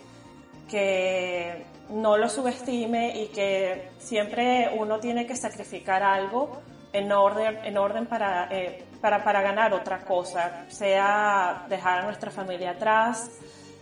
que 0.68 1.64
no 1.90 2.16
lo 2.16 2.28
subestime 2.28 3.22
y 3.22 3.28
que 3.28 3.90
siempre 3.98 4.70
uno 4.78 5.00
tiene 5.00 5.26
que 5.26 5.34
sacrificar 5.34 6.02
algo 6.02 6.60
en 6.92 7.10
orden, 7.10 7.58
en 7.64 7.76
orden 7.76 8.06
para, 8.06 8.48
eh, 8.50 8.84
para, 9.00 9.24
para 9.24 9.42
ganar 9.42 9.72
otra 9.72 10.04
cosa, 10.04 10.64
sea 10.68 11.66
dejar 11.68 12.00
a 12.00 12.02
nuestra 12.02 12.30
familia 12.30 12.72
atrás, 12.72 13.30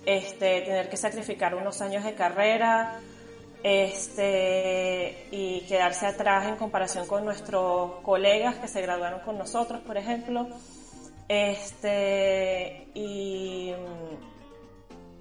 este, 0.06 0.62
tener 0.62 0.88
que 0.88 0.96
sacrificar 0.96 1.54
unos 1.54 1.80
años 1.80 2.04
de 2.04 2.14
carrera, 2.14 3.00
este, 3.62 5.26
y 5.30 5.62
quedarse 5.62 6.06
atrás 6.06 6.46
en 6.46 6.56
comparación 6.56 7.06
con 7.06 7.24
nuestros 7.24 7.96
colegas 8.02 8.56
que 8.56 8.68
se 8.68 8.80
graduaron 8.82 9.20
con 9.20 9.38
nosotros, 9.38 9.80
por 9.80 9.96
ejemplo. 9.96 10.48
Este, 11.28 12.88
y 12.94 13.72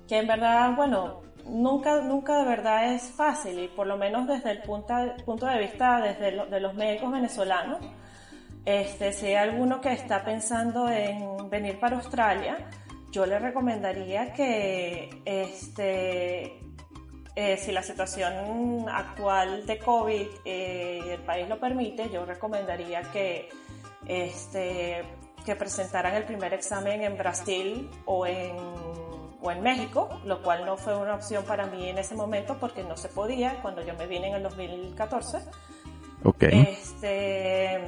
que 0.08 0.20
en 0.20 0.28
verdad, 0.28 0.74
bueno, 0.76 1.22
nunca, 1.46 2.02
nunca 2.02 2.38
de 2.40 2.46
verdad 2.46 2.94
es 2.94 3.12
fácil 3.12 3.60
y 3.60 3.68
por 3.68 3.88
lo 3.88 3.98
menos 3.98 4.28
desde 4.28 4.52
el 4.52 4.62
punto, 4.62 5.46
de 5.46 5.60
vista 5.60 6.00
desde 6.00 6.46
de 6.46 6.60
los 6.60 6.74
médicos 6.76 7.12
venezolanos, 7.12 7.80
este, 8.66 9.12
si 9.14 9.28
hay 9.28 9.36
alguno 9.36 9.82
que 9.82 9.92
está 9.92 10.24
pensando 10.24 10.90
en 10.90 11.50
venir 11.50 11.80
para 11.80 11.98
Australia, 11.98 12.58
yo 13.12 13.26
le 13.26 13.40
recomendaría 13.40 14.34
que 14.34 15.22
este, 15.26 16.60
eh, 17.36 17.58
si 17.58 17.72
la 17.72 17.84
situación 17.84 18.88
actual 18.90 19.66
de 19.66 19.80
COVID 19.80 20.28
eh, 20.44 21.02
el 21.14 21.22
país 21.22 21.48
lo 21.48 21.60
permite, 21.60 22.10
yo 22.10 22.26
recomendaría 22.26 23.04
que, 23.12 23.50
este, 24.08 25.04
que 25.46 25.56
presentaran 25.56 26.16
el 26.16 26.24
primer 26.26 26.54
examen 26.54 27.04
en 27.04 27.18
Brasil 27.18 27.90
o 28.06 28.26
en, 28.26 28.58
o 29.42 29.52
en 29.52 29.62
México, 29.62 30.10
lo 30.26 30.42
cual 30.42 30.66
no 30.66 30.78
fue 30.78 30.98
una 30.98 31.16
opción 31.16 31.44
para 31.46 31.68
mí 31.68 31.90
en 31.90 31.98
ese 31.98 32.16
momento 32.16 32.58
porque 32.60 32.84
no 32.84 32.98
se 32.98 33.08
podía 33.08 33.62
cuando 33.62 33.86
yo 33.86 33.94
me 33.94 34.08
vine 34.08 34.30
en 34.30 34.36
el 34.36 34.44
2014. 34.44 35.40
Okay. 36.24 36.68
Este, 36.72 37.80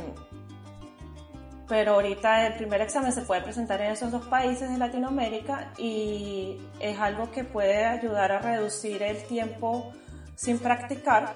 pero 1.70 1.94
ahorita 1.94 2.48
el 2.48 2.54
primer 2.56 2.82
examen 2.82 3.14
se 3.14 3.22
puede 3.22 3.42
presentar 3.42 3.80
en 3.80 3.92
esos 3.92 4.12
dos 4.12 4.26
países 4.26 4.72
de 4.72 4.78
Latinoamérica 4.78 5.72
y 5.78 6.58
es 6.80 7.00
algo 7.00 7.32
que 7.32 7.44
puede 7.44 7.86
ayudar 7.86 8.32
a 8.32 8.40
reducir 8.40 9.04
el 9.04 9.24
tiempo 9.26 9.94
sin 10.36 10.58
practicar, 10.58 11.36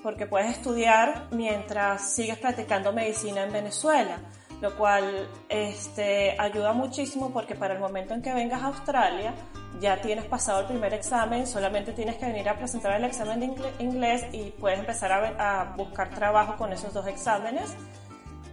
porque 0.00 0.26
puedes 0.26 0.52
estudiar 0.52 1.26
mientras 1.32 2.12
sigues 2.12 2.38
practicando 2.38 2.92
medicina 2.92 3.42
en 3.42 3.52
Venezuela, 3.52 4.18
lo 4.60 4.76
cual 4.76 5.28
este, 5.48 6.36
ayuda 6.38 6.72
muchísimo 6.72 7.32
porque 7.32 7.56
para 7.56 7.74
el 7.74 7.80
momento 7.80 8.14
en 8.14 8.22
que 8.22 8.32
vengas 8.32 8.62
a 8.62 8.66
Australia 8.66 9.34
ya 9.80 10.00
tienes 10.00 10.24
pasado 10.26 10.60
el 10.60 10.66
primer 10.66 10.94
examen, 10.94 11.46
solamente 11.46 11.92
tienes 11.92 12.16
que 12.16 12.26
venir 12.26 12.48
a 12.48 12.56
presentar 12.56 12.94
el 12.94 13.04
examen 13.04 13.40
de 13.40 13.72
inglés 13.80 14.24
y 14.32 14.50
puedes 14.52 14.78
empezar 14.78 15.12
a, 15.12 15.74
buscar 15.76 16.10
trabajo 16.10 16.56
con 16.56 16.72
esos 16.72 16.92
dos 16.92 17.06
exámenes. 17.06 17.74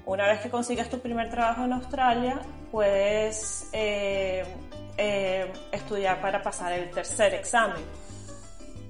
Una 0.05 0.27
vez 0.27 0.41
que 0.41 0.49
consigas 0.49 0.89
tu 0.89 0.99
primer 0.99 1.29
trabajo 1.29 1.63
en 1.63 1.73
Australia, 1.73 2.39
puedes 2.71 3.69
eh, 3.73 4.43
eh, 4.97 5.51
estudiar 5.71 6.21
para 6.21 6.41
pasar 6.41 6.73
el 6.73 6.89
tercer 6.91 7.33
examen. 7.33 7.83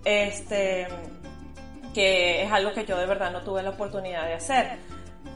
Este, 0.03 0.87
que 1.93 2.43
es 2.43 2.51
algo 2.51 2.73
que 2.73 2.85
yo 2.85 2.97
de 2.97 3.05
verdad 3.05 3.31
no 3.31 3.41
tuve 3.41 3.61
la 3.61 3.71
oportunidad 3.71 4.25
de 4.25 4.33
hacer 4.33 4.79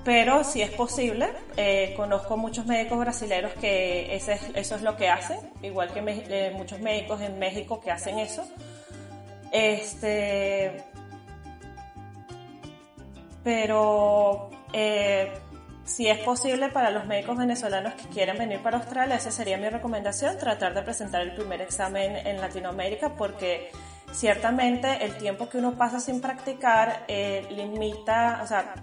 pero 0.05 0.43
si 0.43 0.61
es 0.61 0.69
posible, 0.69 1.29
eh, 1.57 1.95
conozco 1.97 2.37
muchos 2.37 2.67
médicos 2.67 2.99
brasileños 2.99 3.51
que 3.53 4.15
eso 4.15 4.75
es 4.75 4.81
lo 4.83 4.95
que 4.95 5.09
hacen, 5.09 5.39
igual 5.63 5.91
que 5.91 6.51
muchos 6.55 6.79
médicos 6.79 7.21
en 7.21 7.39
México 7.39 7.81
que 7.81 7.89
hacen 7.89 8.19
eso. 8.19 8.47
Este, 9.51 10.77
pero 13.43 14.51
si 15.85 16.07
es 16.07 16.19
posible 16.19 16.69
para 16.69 16.89
los 16.89 17.05
médicos 17.05 17.37
venezolanos 17.37 17.93
que 17.93 18.07
quieren 18.09 18.37
venir 18.37 18.61
para 18.61 18.77
Australia, 18.77 19.15
esa 19.15 19.31
sería 19.31 19.57
mi 19.57 19.69
recomendación, 19.69 20.37
tratar 20.37 20.73
de 20.73 20.81
presentar 20.81 21.21
el 21.21 21.33
primer 21.35 21.61
examen 21.61 22.15
en 22.15 22.41
Latinoamérica 22.41 23.15
porque 23.15 23.69
ciertamente 24.11 25.05
el 25.05 25.15
tiempo 25.17 25.47
que 25.47 25.59
uno 25.59 25.73
pasa 25.73 25.99
sin 25.99 26.21
practicar 26.21 27.05
limita, 27.07 28.41
o 28.43 28.47
sea, 28.47 28.73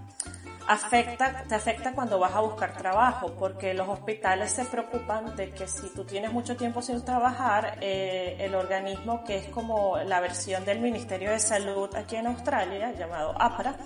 afecta, 0.68 1.44
te 1.48 1.54
afecta 1.54 1.92
cuando 1.92 2.18
vas 2.18 2.34
a 2.34 2.40
buscar 2.40 2.76
trabajo, 2.76 3.34
porque 3.38 3.74
los 3.74 3.88
hospitales 3.88 4.50
se 4.50 4.64
preocupan 4.64 5.34
de 5.36 5.50
que 5.50 5.66
si 5.66 5.88
tú 5.88 6.04
tienes 6.04 6.32
mucho 6.32 6.56
tiempo 6.56 6.82
sin 6.82 7.04
trabajar, 7.04 7.78
eh, 7.80 8.36
el 8.38 8.54
organismo 8.54 9.24
que 9.24 9.38
es 9.38 9.48
como 9.48 9.98
la 9.98 10.20
versión 10.20 10.64
del 10.64 10.80
Ministerio 10.80 11.30
de 11.30 11.38
Salud 11.38 11.94
aquí 11.96 12.16
en 12.16 12.26
Australia, 12.26 12.92
llamado 12.92 13.34
APRA, 13.40 13.76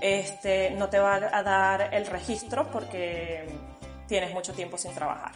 este, 0.00 0.70
no 0.70 0.88
te 0.88 0.98
va 0.98 1.14
a 1.16 1.42
dar 1.42 1.94
el 1.94 2.06
registro 2.06 2.70
porque 2.70 3.46
tienes 4.06 4.32
mucho 4.32 4.52
tiempo 4.52 4.78
sin 4.78 4.92
trabajar. 4.94 5.32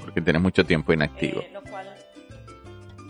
Porque 0.00 0.20
tienes 0.20 0.42
mucho 0.42 0.64
tiempo 0.64 0.92
inactivo. 0.92 1.40
Eh, 1.40 1.52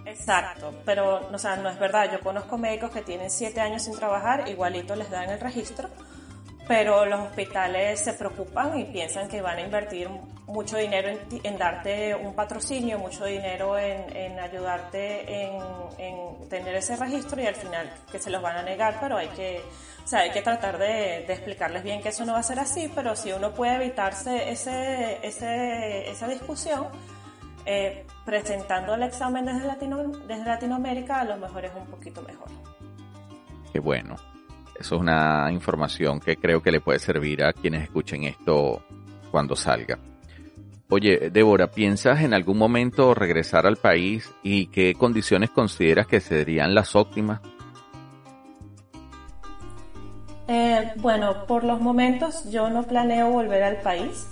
Exacto, 0.06 0.74
pero 0.84 1.28
o 1.32 1.38
sea, 1.38 1.56
no 1.56 1.68
es 1.68 1.78
verdad. 1.78 2.10
Yo 2.12 2.20
conozco 2.20 2.58
médicos 2.58 2.90
que 2.90 3.02
tienen 3.02 3.30
siete 3.30 3.60
años 3.60 3.82
sin 3.82 3.94
trabajar, 3.94 4.48
igualito 4.48 4.96
les 4.96 5.08
dan 5.10 5.30
el 5.30 5.40
registro, 5.40 5.88
pero 6.66 7.06
los 7.06 7.20
hospitales 7.20 8.00
se 8.00 8.12
preocupan 8.14 8.78
y 8.78 8.84
piensan 8.84 9.28
que 9.28 9.40
van 9.40 9.58
a 9.58 9.60
invertir 9.62 10.08
mucho 10.50 10.76
dinero 10.76 11.08
en, 11.08 11.58
darte 11.58 12.14
un 12.14 12.34
patrocinio, 12.34 12.98
mucho 12.98 13.24
dinero 13.24 13.78
en, 13.78 14.38
ayudarte 14.38 15.44
en, 15.44 16.48
tener 16.48 16.74
ese 16.74 16.96
registro 16.96 17.40
y 17.40 17.46
al 17.46 17.54
final 17.54 17.90
que 18.10 18.18
se 18.18 18.30
los 18.30 18.42
van 18.42 18.56
a 18.56 18.62
negar, 18.62 18.98
pero 19.00 19.16
hay 19.16 19.28
que, 19.28 19.62
o 20.04 20.06
sea, 20.06 20.20
hay 20.20 20.30
que 20.30 20.42
tratar 20.42 20.78
de, 20.78 21.18
explicarles 21.20 21.82
bien 21.82 22.02
que 22.02 22.08
eso 22.08 22.24
no 22.24 22.32
va 22.32 22.40
a 22.40 22.42
ser 22.42 22.58
así, 22.58 22.90
pero 22.94 23.14
si 23.14 23.32
uno 23.32 23.52
puede 23.52 23.76
evitarse 23.76 24.50
ese, 24.50 25.24
ese, 25.26 26.10
esa 26.10 26.26
discusión, 26.26 26.88
eh, 27.66 28.06
presentando 28.24 28.94
el 28.94 29.02
examen 29.04 29.44
desde, 29.44 29.66
Latino, 29.66 29.98
desde 30.26 30.44
Latinoamérica 30.44 31.20
a 31.20 31.24
lo 31.24 31.36
mejor 31.36 31.64
es 31.64 31.72
un 31.74 31.86
poquito 31.86 32.22
mejor. 32.22 32.48
Qué 33.72 33.78
bueno. 33.78 34.16
Eso 34.78 34.94
es 34.94 35.00
una 35.00 35.52
información 35.52 36.20
que 36.20 36.36
creo 36.36 36.62
que 36.62 36.72
le 36.72 36.80
puede 36.80 36.98
servir 36.98 37.44
a 37.44 37.52
quienes 37.52 37.82
escuchen 37.82 38.24
esto 38.24 38.82
cuando 39.30 39.54
salga. 39.54 39.98
Oye, 40.92 41.30
Débora, 41.30 41.70
¿piensas 41.70 42.20
en 42.20 42.34
algún 42.34 42.58
momento 42.58 43.14
regresar 43.14 43.64
al 43.64 43.76
país 43.76 44.28
y 44.42 44.66
qué 44.66 44.94
condiciones 44.94 45.50
consideras 45.50 46.08
que 46.08 46.18
serían 46.18 46.74
las 46.74 46.96
óptimas? 46.96 47.40
Eh, 50.48 50.90
bueno, 50.96 51.46
por 51.46 51.62
los 51.62 51.80
momentos 51.80 52.50
yo 52.50 52.70
no 52.70 52.82
planeo 52.82 53.30
volver 53.30 53.62
al 53.62 53.76
país. 53.76 54.26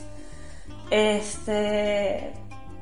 Este, 0.90 2.32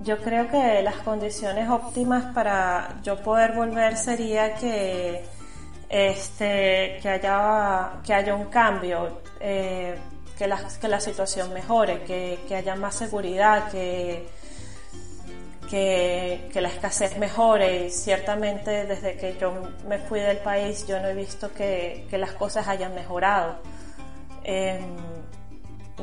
yo 0.03 0.17
creo 0.23 0.49
que 0.49 0.81
las 0.83 0.97
condiciones 0.97 1.69
óptimas 1.69 2.33
para 2.35 2.97
yo 3.03 3.23
poder 3.23 3.53
volver 3.53 3.99
sería 3.99 4.55
que 4.55 5.23
este 5.91 6.99
que 7.03 7.09
haya 7.09 8.01
que 8.05 8.15
haya 8.15 8.35
un 8.35 8.47
cambio 8.47 9.21
eh, 9.39 9.97
que, 10.37 10.47
la, 10.47 10.61
que 10.81 10.89
la 10.89 11.01
situación 11.01 11.53
mejore 11.53 12.03
que, 12.05 12.39
que 12.47 12.57
haya 12.57 12.75
más 12.75 12.95
seguridad 12.95 13.71
que, 13.71 14.29
que, 15.71 16.49
que 16.53 16.61
la 16.61 16.69
escasez 16.69 17.19
mejore. 17.19 17.87
Y 17.87 17.91
ciertamente 17.91 18.87
desde 18.87 19.17
que 19.17 19.37
yo 19.39 19.53
me 19.89 19.99
fui 19.99 20.21
del 20.21 20.39
país 20.39 20.87
yo 20.87 21.01
no 21.01 21.09
he 21.09 21.15
visto 21.15 21.53
que, 21.53 22.07
que 22.11 22.19
las 22.19 22.33
cosas 22.33 22.69
hayan 22.69 22.95
mejorado. 22.95 23.59
Em, 24.45 24.97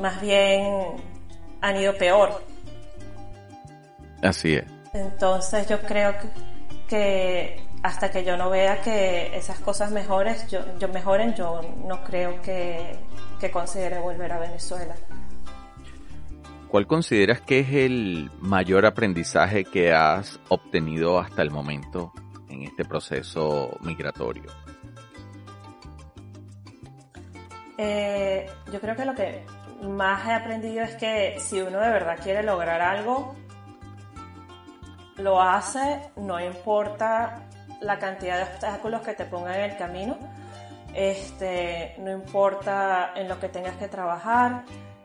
más 0.00 0.20
bien 0.20 0.96
han 1.60 1.76
ido 1.76 1.96
peor. 1.96 2.42
Así 4.22 4.54
es. 4.54 4.64
Entonces 4.92 5.66
yo 5.68 5.80
creo 5.80 6.14
que, 6.88 7.63
hasta 7.84 8.10
que 8.10 8.24
yo 8.24 8.38
no 8.38 8.48
vea 8.48 8.80
que 8.80 9.36
esas 9.36 9.60
cosas 9.60 9.90
mejores, 9.90 10.50
yo, 10.50 10.60
yo 10.78 10.88
mejoren, 10.88 11.34
yo 11.34 11.60
no 11.84 12.02
creo 12.02 12.40
que, 12.40 12.96
que 13.38 13.50
considere 13.50 13.98
volver 13.98 14.32
a 14.32 14.38
Venezuela. 14.38 14.94
¿Cuál 16.68 16.86
consideras 16.86 17.42
que 17.42 17.60
es 17.60 17.68
el 17.74 18.30
mayor 18.40 18.86
aprendizaje 18.86 19.66
que 19.66 19.92
has 19.92 20.40
obtenido 20.48 21.18
hasta 21.18 21.42
el 21.42 21.50
momento 21.50 22.10
en 22.48 22.62
este 22.62 22.86
proceso 22.86 23.76
migratorio? 23.82 24.50
Eh, 27.76 28.48
yo 28.72 28.80
creo 28.80 28.96
que 28.96 29.04
lo 29.04 29.14
que 29.14 29.44
más 29.82 30.26
he 30.26 30.32
aprendido 30.32 30.84
es 30.84 30.94
que 30.96 31.36
si 31.38 31.60
uno 31.60 31.80
de 31.80 31.90
verdad 31.90 32.18
quiere 32.22 32.42
lograr 32.42 32.80
algo, 32.80 33.34
lo 35.18 35.42
hace, 35.42 36.00
no 36.16 36.42
importa 36.42 37.46
la 37.84 37.98
cantidad 37.98 38.38
de 38.38 38.42
obstáculos 38.44 39.02
que 39.02 39.14
te 39.14 39.24
pongan 39.24 39.54
en 39.54 39.70
el 39.70 39.76
camino, 39.76 40.16
este, 40.94 41.94
no 41.98 42.12
importa 42.12 43.12
en 43.16 43.28
lo 43.28 43.38
que 43.38 43.48
tengas 43.48 43.76
que 43.76 43.88
trabajar, 43.88 44.64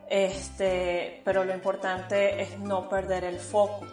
este, 0.10 1.22
pero 1.24 1.44
lo 1.44 1.54
importante 1.54 2.42
es 2.42 2.58
no 2.60 2.88
perder 2.88 3.24
el 3.24 3.39
foco. 3.39 3.86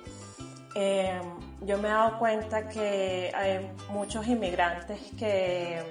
Em, 0.74 1.22
yo 1.62 1.78
me 1.78 1.88
he 1.88 1.90
dado 1.90 2.18
cuenta 2.18 2.68
que 2.68 3.32
hay 3.34 3.70
muchos 3.90 4.26
inmigrantes 4.26 5.00
que 5.18 5.82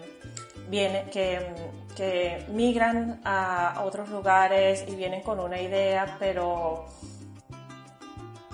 vienen, 0.69 1.09
que, 1.09 1.53
que 1.95 2.45
migran 2.49 3.19
a 3.23 3.81
otros 3.83 4.09
lugares 4.09 4.85
y 4.87 4.95
vienen 4.95 5.21
con 5.21 5.39
una 5.39 5.59
idea, 5.59 6.17
pero 6.19 6.85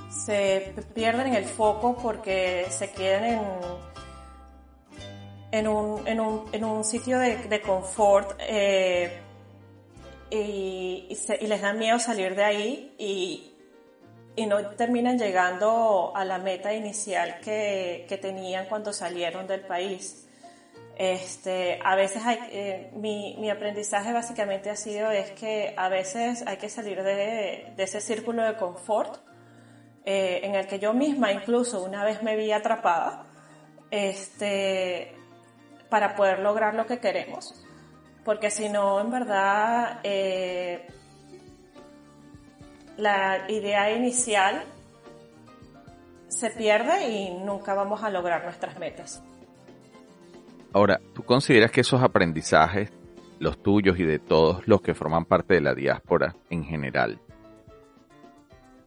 se 0.10 0.74
pierden 0.94 1.34
el 1.36 1.46
foco 1.46 1.98
porque 1.98 2.66
se 2.70 2.92
quedan 2.92 3.26
en, 3.26 3.42
en, 5.52 5.68
un, 5.68 6.08
en, 6.08 6.20
un, 6.20 6.46
en 6.52 6.64
un 6.64 6.84
sitio 6.84 7.20
de, 7.20 7.38
de 7.38 7.62
confort 7.62 8.40
eh, 8.40 9.20
y, 10.30 11.08
y, 11.10 11.48
les 11.48 11.62
da 11.62 11.74
miedo 11.74 12.00
salir 12.00 12.36
de 12.36 12.44
ahí 12.44 12.96
y, 12.98 13.54
y, 14.36 14.46
no 14.46 14.66
terminan 14.72 15.18
llegando 15.18 16.14
a 16.16 16.24
la 16.24 16.38
meta 16.38 16.74
inicial 16.74 17.40
que, 17.42 18.06
que 18.08 18.18
tenían 18.18 18.68
cuando 18.68 18.94
salieron 18.94 19.46
del 19.48 19.62
país. 19.62 20.28
Este, 20.98 21.80
a 21.84 21.96
veces 21.96 22.22
hay, 22.26 22.38
eh, 22.52 22.92
mi, 22.94 23.36
mi, 23.40 23.50
aprendizaje 23.50 24.14
básicamente 24.14 24.70
ha 24.70 24.76
sido 24.76 25.10
es 25.10 25.32
que 25.32 25.74
a 25.76 25.90
veces 25.90 26.44
hay 26.46 26.58
que 26.58 26.70
salir 26.70 27.02
de, 27.02 27.74
de 27.76 27.84
ese 27.84 28.02
círculo 28.02 28.44
de 28.44 28.56
confort 28.56 29.20
eh, 30.06 30.42
en 30.44 30.56
el 30.56 30.68
que 30.68 30.80
yo 30.80 30.94
misma 30.94 31.32
incluso 31.32 31.84
una 31.84 32.04
vez 32.04 32.24
me 32.24 32.36
vi 32.36 32.52
atrapada, 32.52 33.26
este, 33.92 35.16
para 35.92 36.16
poder 36.16 36.40
lograr 36.40 36.74
lo 36.74 36.88
que 36.88 37.00
queremos. 37.00 37.54
Porque 38.24 38.50
si 38.50 38.70
no, 38.70 39.02
en 39.02 39.12
verdad, 39.12 40.00
eh, 40.04 40.88
la 42.96 43.46
idea 43.50 43.92
inicial 43.94 44.64
se 46.30 46.50
pierde 46.52 47.10
y 47.10 47.32
nunca 47.44 47.74
vamos 47.74 48.04
a 48.04 48.10
lograr 48.10 48.46
nuestras 48.46 48.80
metas. 48.80 49.22
Ahora, 50.72 51.02
¿tú 51.14 51.24
consideras 51.24 51.72
que 51.72 51.82
esos 51.82 52.02
aprendizajes, 52.02 52.90
los 53.40 53.62
tuyos 53.62 54.00
y 54.00 54.04
de 54.04 54.20
todos 54.20 54.66
los 54.68 54.82
que 54.82 54.94
forman 54.94 55.26
parte 55.26 55.56
de 55.56 55.62
la 55.62 55.76
diáspora 55.76 56.36
en 56.50 56.64
general, 56.64 57.20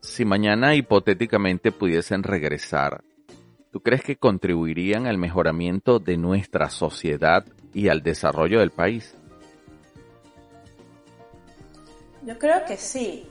si 0.00 0.24
mañana 0.24 0.74
hipotéticamente 0.74 1.70
pudiesen 1.70 2.22
regresar, 2.22 3.04
¿tú 3.74 3.80
crees 3.80 4.04
que 4.04 4.14
contribuirían 4.14 5.08
al 5.08 5.18
mejoramiento 5.18 5.98
de 5.98 6.16
nuestra 6.16 6.70
sociedad 6.70 7.44
y 7.72 7.88
al 7.88 8.04
desarrollo 8.04 8.60
del 8.60 8.70
país? 8.70 9.16
Yo 12.22 12.38
creo 12.38 12.64
que 12.66 12.76
sí, 12.76 13.26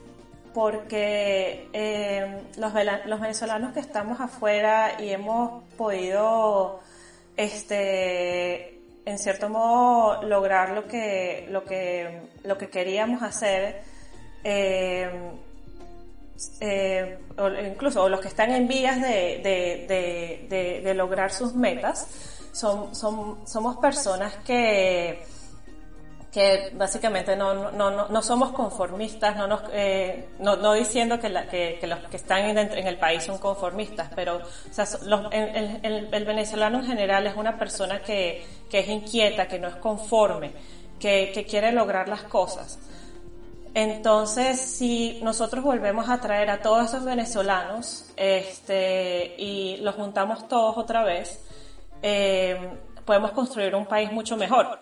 porque 0.54 1.70
eh, 1.72 2.42
los, 2.58 2.74
venezolanos 3.22 3.72
que 3.72 3.80
estamos 3.80 4.20
afuera 4.20 5.02
y 5.02 5.12
hemos 5.12 5.64
podido, 5.78 6.82
este, 7.38 8.82
en 9.06 9.18
cierto 9.20 9.48
modo, 9.48 10.24
lograr 10.24 10.72
lo 10.72 10.90
que, 10.90 11.48
lo 11.52 11.64
que, 11.64 12.20
lo 12.44 12.58
que 12.58 12.68
queríamos 12.68 13.24
hacer, 13.24 13.82
eh, 14.44 15.10
eh, 16.60 17.19
o 17.38 17.48
incluso 17.50 18.08
los 18.10 18.19
que 18.19 18.28
están 18.28 18.52
en 18.52 18.67
vías 18.67 19.02
de, 19.02 19.41
de, 19.89 20.82
de, 20.84 20.93
lograr 20.93 21.32
sus 21.32 21.54
metas, 21.54 22.08
son, 22.52 22.96
son, 22.96 23.48
somos 23.48 23.78
personas 23.78 24.36
que 24.46 25.24
que 26.34 26.72
básicamente 26.74 27.36
no, 27.36 27.54
no, 27.54 27.91
no, 27.91 28.10
no 28.10 28.22
somos 28.24 28.52
conformistas, 28.54 29.36
no, 29.38 29.62
eh, 29.72 30.30
no, 30.39 30.56
no, 30.56 30.74
diciendo 30.74 31.19
que, 31.19 31.30
la, 31.30 31.48
que, 31.48 31.80
los 31.84 32.00
que 32.10 32.17
están 32.17 32.58
en, 32.58 32.88
el 32.88 32.98
país 32.98 33.24
son 33.24 33.38
conformistas, 33.38 34.10
pero 34.15 34.38
o 34.38 35.30
el, 35.32 36.10
el, 36.12 36.26
venezolano 36.26 36.80
en 36.80 36.88
general 36.88 37.28
es 37.28 37.36
una 37.36 37.60
persona 37.60 38.00
que, 38.02 38.43
que 38.67 38.80
es 38.80 38.89
inquieta, 38.89 39.48
que 39.48 39.60
no 39.60 39.67
es 39.67 39.76
conforme, 39.76 40.52
que, 41.00 41.32
que 41.32 41.46
quiere 41.46 41.72
lograr 41.72 42.10
las 42.10 42.24
cosas. 42.24 42.80
Entonces, 43.74 44.60
si 44.60 45.20
nosotros 45.24 45.64
volvemos 45.64 46.08
a 46.10 46.22
traer 46.22 46.52
a 46.52 46.62
todos 46.62 46.90
esos 46.90 47.04
venezolanos 47.04 48.06
este, 48.16 49.36
y 49.38 49.78
los 49.78 49.96
juntamos 49.96 50.48
todos 50.48 50.78
otra 50.78 51.04
vez, 51.04 51.40
eh, 52.04 52.78
podemos 53.04 53.32
construir 53.32 53.74
un 53.74 53.86
país 53.86 54.12
mucho 54.12 54.38
mejor. 54.38 54.80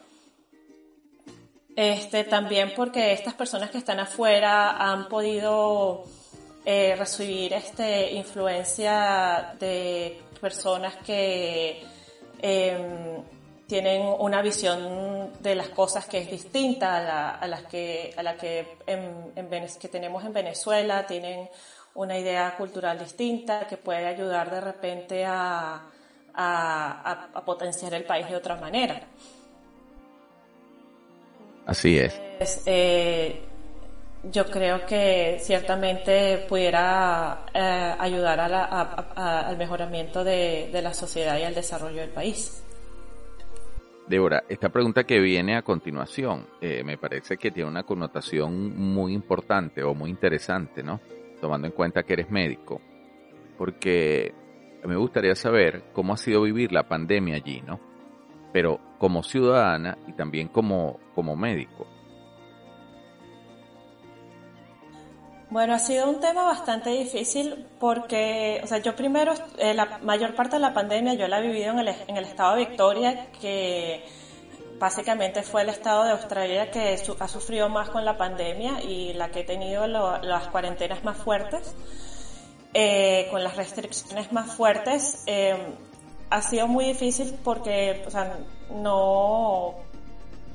Este, 1.74 2.26
también 2.26 2.74
porque 2.76 3.14
estas 3.14 3.34
personas 3.34 3.72
que 3.72 3.78
están 3.78 4.00
afuera 4.00 4.72
han 4.72 5.08
podido 5.08 6.04
eh, 6.66 6.96
recibir 6.98 7.54
este, 7.54 8.12
influencia 8.12 9.56
de 9.58 10.22
personas 10.42 10.98
que 10.98 11.82
eh, 12.42 13.22
tienen 13.72 14.02
una 14.20 14.42
visión 14.42 15.32
de 15.40 15.56
las 15.56 15.70
cosas 15.70 16.06
que 16.06 16.18
es 16.18 16.30
distinta 16.30 16.98
a, 16.98 17.02
la, 17.02 17.30
a 17.30 17.48
las 17.48 17.64
que, 17.64 18.14
a 18.18 18.22
la 18.22 18.36
que, 18.36 18.68
en, 18.86 19.32
en, 19.34 19.68
que 19.80 19.88
tenemos 19.88 20.26
en 20.26 20.34
Venezuela, 20.34 21.08
tienen 21.08 21.50
una 21.94 22.20
idea 22.20 22.54
cultural 22.58 23.00
distinta 23.00 23.66
que 23.70 23.78
puede 23.78 24.06
ayudar 24.08 24.52
de 24.52 24.60
repente 24.60 25.24
a, 25.24 25.84
a, 26.34 27.30
a 27.34 27.46
potenciar 27.46 27.94
el 27.94 28.04
país 28.04 28.28
de 28.28 28.36
otra 28.36 28.58
manera. 28.58 29.04
Así 31.66 31.98
es. 31.98 32.20
Eh, 32.66 33.42
yo 34.24 34.48
creo 34.48 34.86
que 34.86 35.40
ciertamente 35.40 36.46
pudiera 36.50 37.46
eh, 37.54 37.96
ayudar 37.98 38.38
al 39.16 39.56
mejoramiento 39.56 40.26
de, 40.26 40.70
la 40.74 40.94
sociedad 40.94 41.38
y 41.38 41.44
al 41.44 41.56
desarrollo 41.56 42.02
del 42.02 42.10
país. 42.10 42.64
Débora, 44.12 44.44
esta 44.48 44.70
pregunta 44.70 45.06
que 45.06 45.20
viene 45.20 45.56
a 45.56 45.64
continuación 45.64 46.46
eh, 46.62 46.84
me 46.84 46.98
parece 46.98 47.38
que 47.38 47.50
tiene 47.50 47.70
una 47.70 47.84
connotación 47.84 48.78
muy 48.78 49.14
importante 49.14 49.82
o 49.84 49.96
muy 49.96 50.12
interesante, 50.12 50.84
¿no? 50.84 51.00
Tomando 51.40 51.66
en 51.66 51.74
cuenta 51.74 52.04
que 52.04 52.14
eres 52.14 52.30
médico. 52.30 52.80
Porque 53.58 54.34
me 54.86 54.96
gustaría 54.96 55.34
saber 55.34 55.86
cómo 55.94 56.14
ha 56.14 56.18
sido 56.18 56.44
vivir 56.44 56.72
la 56.72 56.88
pandemia 56.88 57.36
allí, 57.38 57.62
¿no? 57.62 57.92
pero 58.52 58.80
como 58.98 59.24
ciudadana 59.24 59.98
y 60.08 60.14
también 60.14 60.48
como, 60.48 61.00
como 61.16 61.36
médico. 61.36 61.88
Bueno, 65.52 65.74
ha 65.74 65.80
sido 65.80 66.10
un 66.10 66.22
tema 66.22 66.44
bastante 66.46 66.92
difícil 66.92 67.68
porque, 67.78 68.62
o 68.64 68.68
sea, 68.68 68.78
yo 68.78 68.96
primero, 68.96 69.34
eh, 69.58 69.74
la 69.74 70.00
mayor 70.02 70.34
parte 70.34 70.56
de 70.56 70.62
la 70.62 70.74
pandemia 70.74 71.14
yo 71.16 71.28
la 71.28 71.40
he 71.40 71.42
vivido 71.42 71.74
en 71.74 71.80
el, 71.80 72.24
estado 72.24 72.56
de 72.56 72.68
Victoria, 72.68 73.28
que 73.42 74.02
básicamente 74.80 75.44
fue 75.44 75.64
el 75.64 75.70
estado 75.70 76.06
de 76.06 76.12
Australia 76.12 76.72
que 76.72 76.98
ha 77.20 77.28
sufrido 77.28 77.68
más 77.68 77.90
con 77.90 78.06
la 78.06 78.18
pandemia 78.18 78.82
y 78.82 79.12
la 79.12 79.28
que 79.30 79.42
ha 79.42 79.46
tenido 79.46 79.88
las 79.88 80.48
cuarentenas 80.48 81.04
más 81.04 81.18
fuertes, 81.18 81.76
eh, 82.74 83.28
con 83.30 83.44
las 83.44 83.58
restricciones 83.58 84.32
más 84.32 84.54
fuertes. 84.56 85.22
Eh, 85.26 85.58
ha 86.30 86.42
sido 86.42 86.68
muy 86.68 86.86
difícil 86.86 87.38
porque, 87.44 88.06
o 88.08 88.10
sea, 88.10 88.38
no, 88.74 89.76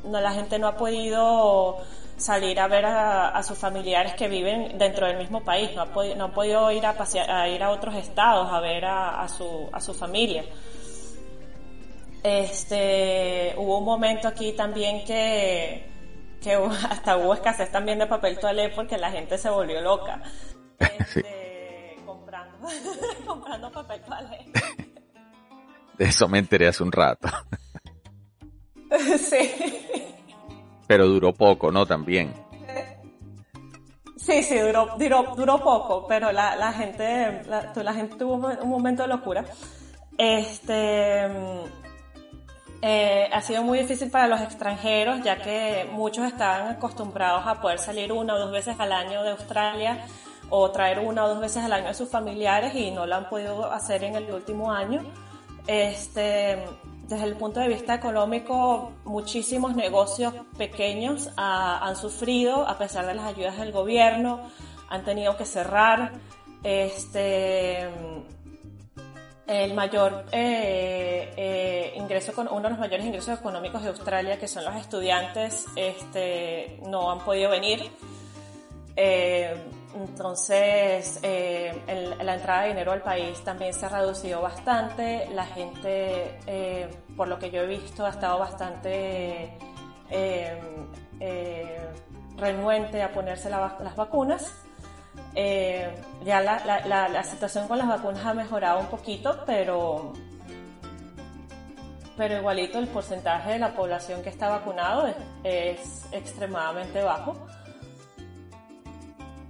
no 0.04 0.20
la 0.22 0.32
gente 0.32 0.58
no 0.58 0.68
ha 0.68 0.76
podido 0.78 1.84
salir 2.16 2.58
a 2.60 2.66
ver 2.66 2.86
a, 2.86 3.42
sus 3.42 3.58
familiares 3.58 4.14
que 4.14 4.28
viven 4.28 4.78
dentro 4.78 5.06
del 5.06 5.18
mismo 5.18 5.44
país, 5.44 5.70
no 5.74 5.82
ha, 5.82 5.86
podido, 5.86 6.16
no 6.16 6.24
ha 6.24 6.32
podido 6.32 6.70
ir 6.72 6.86
a 6.86 6.94
pasear, 6.94 7.30
a 7.30 7.48
ir 7.48 7.62
a 7.62 7.70
otros 7.70 7.94
estados 7.94 8.50
a 8.50 8.60
ver 8.60 8.84
a, 8.86 9.26
su, 9.28 9.68
a 9.72 9.80
su 9.80 9.92
familia. 9.94 10.44
Este, 12.22 13.54
hubo 13.56 13.78
un 13.78 13.84
momento 13.84 14.26
aquí 14.26 14.52
también 14.52 15.04
que, 15.04 15.86
que 16.42 16.54
hasta 16.90 17.16
hubo 17.18 17.34
escasez 17.34 17.70
también 17.70 17.98
de 17.98 18.06
papel 18.06 18.38
toalé 18.38 18.70
porque 18.70 18.98
la 18.98 19.10
gente 19.10 19.38
se 19.38 19.50
volvió 19.50 19.80
loca. 19.80 20.22
Este, 20.78 21.96
comprando, 22.04 22.68
comprando 23.26 23.72
papel 23.72 24.02
toalé. 24.02 24.46
De 25.96 26.04
eso 26.04 26.28
me 26.28 26.38
enteré 26.38 26.68
hace 26.68 26.82
un 26.82 26.92
rato. 26.92 27.28
Sí. 29.18 29.85
Pero 30.86 31.06
duró 31.06 31.32
poco, 31.32 31.70
¿no? 31.70 31.86
También. 31.86 32.32
Sí, 34.16 34.42
sí, 34.42 34.58
duró, 34.58 34.96
duró, 34.98 35.34
duró 35.36 35.62
poco, 35.62 36.06
pero 36.08 36.32
la, 36.32 36.72
gente, 36.72 37.42
la, 37.46 37.94
gente 37.94 38.16
tuvo 38.16 38.34
un 38.34 38.68
momento 38.68 39.02
de 39.02 39.08
locura. 39.08 39.44
Este, 40.18 41.26
eh, 42.82 43.28
ha 43.32 43.40
sido 43.40 43.62
muy 43.62 43.78
difícil 43.78 44.10
para 44.10 44.26
los 44.26 44.40
extranjeros, 44.40 45.22
ya 45.22 45.36
que 45.36 45.88
muchos 45.92 46.26
estaban 46.26 46.68
acostumbrados 46.68 47.46
a 47.46 47.60
poder 47.60 47.78
salir 47.78 48.12
una 48.12 48.34
o 48.34 48.38
dos 48.38 48.50
veces 48.50 48.76
al 48.78 48.92
año 48.92 49.22
de 49.22 49.30
Australia 49.30 50.04
o 50.50 50.70
traer 50.70 51.00
una 51.00 51.24
o 51.24 51.28
dos 51.28 51.40
veces 51.40 51.64
al 51.64 51.72
año 51.72 51.88
a 51.88 51.94
sus 51.94 52.08
familiares 52.08 52.74
y 52.74 52.90
no 52.90 53.06
lo 53.06 53.16
han 53.16 53.28
podido 53.28 53.70
hacer 53.72 54.04
en 54.04 54.16
el 54.16 54.32
último 54.32 54.72
año. 54.72 55.02
Este, 55.66 56.64
desde 57.08 57.24
el 57.24 57.36
punto 57.36 57.60
de 57.60 57.68
vista 57.68 57.94
económico, 57.94 58.92
muchísimos 59.04 59.76
negocios 59.76 60.34
pequeños 60.58 61.30
ah, 61.36 61.80
han 61.82 61.96
sufrido 61.96 62.66
a 62.68 62.78
pesar 62.78 63.06
de 63.06 63.14
las 63.14 63.26
ayudas 63.26 63.58
del 63.58 63.72
gobierno, 63.72 64.40
han 64.88 65.04
tenido 65.04 65.36
que 65.36 65.44
cerrar. 65.44 66.12
Este, 66.62 67.88
el 69.46 69.74
mayor 69.74 70.24
eh, 70.32 71.32
eh, 71.36 71.92
ingreso, 71.96 72.32
uno 72.36 72.62
de 72.62 72.70
los 72.70 72.78
mayores 72.78 73.06
ingresos 73.06 73.38
económicos 73.38 73.82
de 73.82 73.90
Australia, 73.90 74.38
que 74.40 74.48
son 74.48 74.64
los 74.64 74.74
estudiantes, 74.74 75.66
este, 75.76 76.80
no 76.88 77.12
han 77.12 77.20
podido 77.20 77.50
venir. 77.50 77.88
Eh, 78.96 79.54
entonces, 79.96 81.20
eh, 81.22 82.14
la 82.22 82.34
entrada 82.34 82.62
de 82.62 82.68
dinero 82.68 82.92
al 82.92 83.00
país 83.00 83.42
también 83.42 83.72
se 83.72 83.86
ha 83.86 83.88
reducido 83.88 84.42
bastante. 84.42 85.26
La 85.32 85.46
gente, 85.46 86.38
eh, 86.46 86.90
por 87.16 87.28
lo 87.28 87.38
que 87.38 87.50
yo 87.50 87.62
he 87.62 87.66
visto, 87.66 88.04
ha 88.04 88.10
estado 88.10 88.38
bastante 88.38 89.56
eh, 90.10 90.60
renuente 92.36 93.02
a 93.02 93.10
ponerse 93.10 93.48
las 93.48 93.96
vacunas. 93.96 94.52
ya 95.34 96.40
la, 96.42 97.24
situación 97.24 97.66
con 97.66 97.78
las 97.78 97.88
vacunas 97.88 98.24
ha 98.26 98.34
mejorado 98.34 98.80
un 98.80 98.86
poquito, 98.88 99.44
pero, 99.46 100.12
pero 102.18 102.36
igualito 102.36 102.78
el 102.78 102.88
porcentaje 102.88 103.52
de 103.52 103.58
la 103.60 103.74
población 103.74 104.22
que 104.22 104.28
está 104.28 104.50
vacunado 104.50 105.06
es 105.42 106.04
extremadamente 106.12 107.02
bajo. 107.02 107.46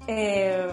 Eh, 0.07 0.69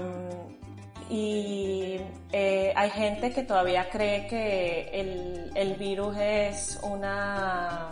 y 1.09 1.99
eh, 2.31 2.73
hay 2.75 2.89
gente 2.89 3.31
que 3.31 3.43
todavía 3.43 3.89
cree 3.89 4.27
que 4.27 4.89
el, 4.93 5.51
el, 5.55 5.75
virus 5.75 6.17
es 6.17 6.79
una, 6.81 7.89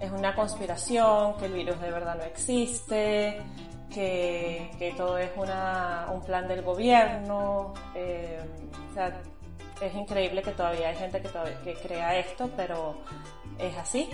es 0.00 0.10
una 0.10 0.34
conspiración, 0.34 1.36
que 1.36 1.46
el 1.46 1.52
virus 1.52 1.80
de 1.80 1.90
verdad 1.90 2.16
no 2.16 2.24
existe, 2.24 3.40
que, 3.92 4.70
que 4.78 4.92
todo 4.96 5.18
es 5.18 5.30
una, 5.36 6.08
un 6.12 6.22
plan 6.22 6.48
del 6.48 6.62
gobierno. 6.62 7.74
Eh, 7.94 8.40
o 8.90 8.94
sea, 8.94 9.20
es 9.80 9.94
increíble 9.94 10.42
que 10.42 10.52
todavía 10.52 10.88
hay 10.88 10.96
gente 10.96 11.20
que, 11.20 11.28
todavía, 11.28 11.60
que 11.62 11.74
crea 11.74 12.18
esto, 12.18 12.50
pero 12.56 12.96
es 13.58 13.76
así. 13.76 14.08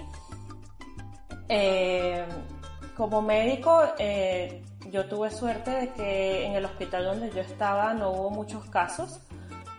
Eh, 1.49 2.27
como 2.97 3.23
médico, 3.23 3.83
eh, 3.99 4.63
yo 4.91 5.07
tuve 5.07 5.31
suerte 5.31 5.71
de 5.71 5.89
que 5.91 6.47
en 6.47 6.53
el 6.53 6.65
hospital 6.65 7.05
donde 7.05 7.31
yo 7.31 7.41
estaba 7.41 7.95
no 7.95 8.11
hubo 8.11 8.31
muchos 8.31 8.65
casos, 8.67 9.21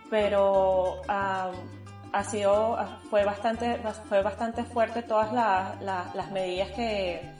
pero 0.08 1.02
ha 1.08 2.24
sido, 2.24 2.78
fue 3.08 3.24
bastante, 3.24 3.78
fue 4.08 4.22
bastante 4.22 4.64
fuerte 4.64 5.02
todas 5.02 5.32
las 5.32 6.30
medidas 6.32 6.70
que, 6.70 7.34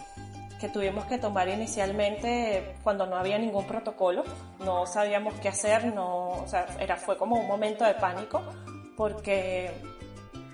que 0.61 0.69
tuvimos 0.69 1.07
que 1.07 1.19
tomar 1.19 1.49
inicialmente 1.49 2.77
cuando 2.85 3.07
no 3.07 3.17
había 3.17 3.39
ningún 3.39 3.67
protocolo, 3.67 4.25
no 4.61 4.87
sabíamos 4.87 5.35
qué 5.41 5.49
hacer, 5.49 5.93
no, 5.95 6.29
o 6.29 6.47
sea, 6.47 6.67
era, 6.79 6.97
fue 6.97 7.17
como 7.17 7.37
un 7.37 7.47
momento 7.47 7.85
de 7.85 7.95
pánico 7.95 8.43
porque 8.97 9.73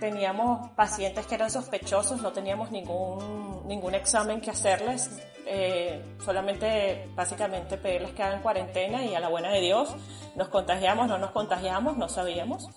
teníamos 0.01 0.71
pacientes 0.71 1.27
que 1.27 1.35
eran 1.35 1.51
sospechosos, 1.51 2.21
no 2.21 2.33
teníamos 2.33 2.71
ningún, 2.71 3.67
ningún 3.67 3.95
examen 3.95 4.41
que 4.41 4.51
hacerles, 4.51 5.11
eh, 5.47 6.17
solamente 6.25 7.09
básicamente 7.15 7.77
pedirles 7.79 8.13
que 8.13 8.23
hagan 8.23 8.43
cuarentena 8.43 9.05
y 9.05 9.15
a 9.15 9.21
la 9.21 9.29
buena 9.29 9.51
de 9.51 9.61
Dios 9.61 9.95
nos 10.35 10.49
contagiamos, 10.49 11.09
no 11.09 11.19
nos 11.19 11.31
contagiamos, 11.31 11.97
no 11.97 12.09
sabíamos. 12.09 12.69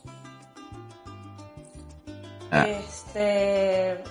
Ah. 2.52 2.66
Este, 2.68 4.02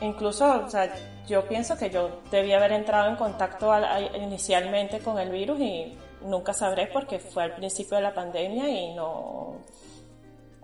incluso, 0.00 0.64
o 0.64 0.70
sea, 0.70 0.94
yo 1.26 1.46
pienso 1.48 1.76
que 1.76 1.90
yo 1.90 2.20
debía 2.30 2.56
haber 2.56 2.72
entrado 2.72 3.10
en 3.10 3.16
contacto 3.16 3.72
inicialmente 4.14 5.00
con 5.00 5.18
el 5.18 5.30
virus 5.30 5.60
y 5.60 5.98
nunca 6.22 6.52
sabré 6.52 6.86
porque 6.86 7.18
fue 7.18 7.44
al 7.44 7.54
principio 7.54 7.96
de 7.96 8.02
la 8.04 8.14
pandemia 8.14 8.68
y 8.68 8.94
no, 8.94 9.56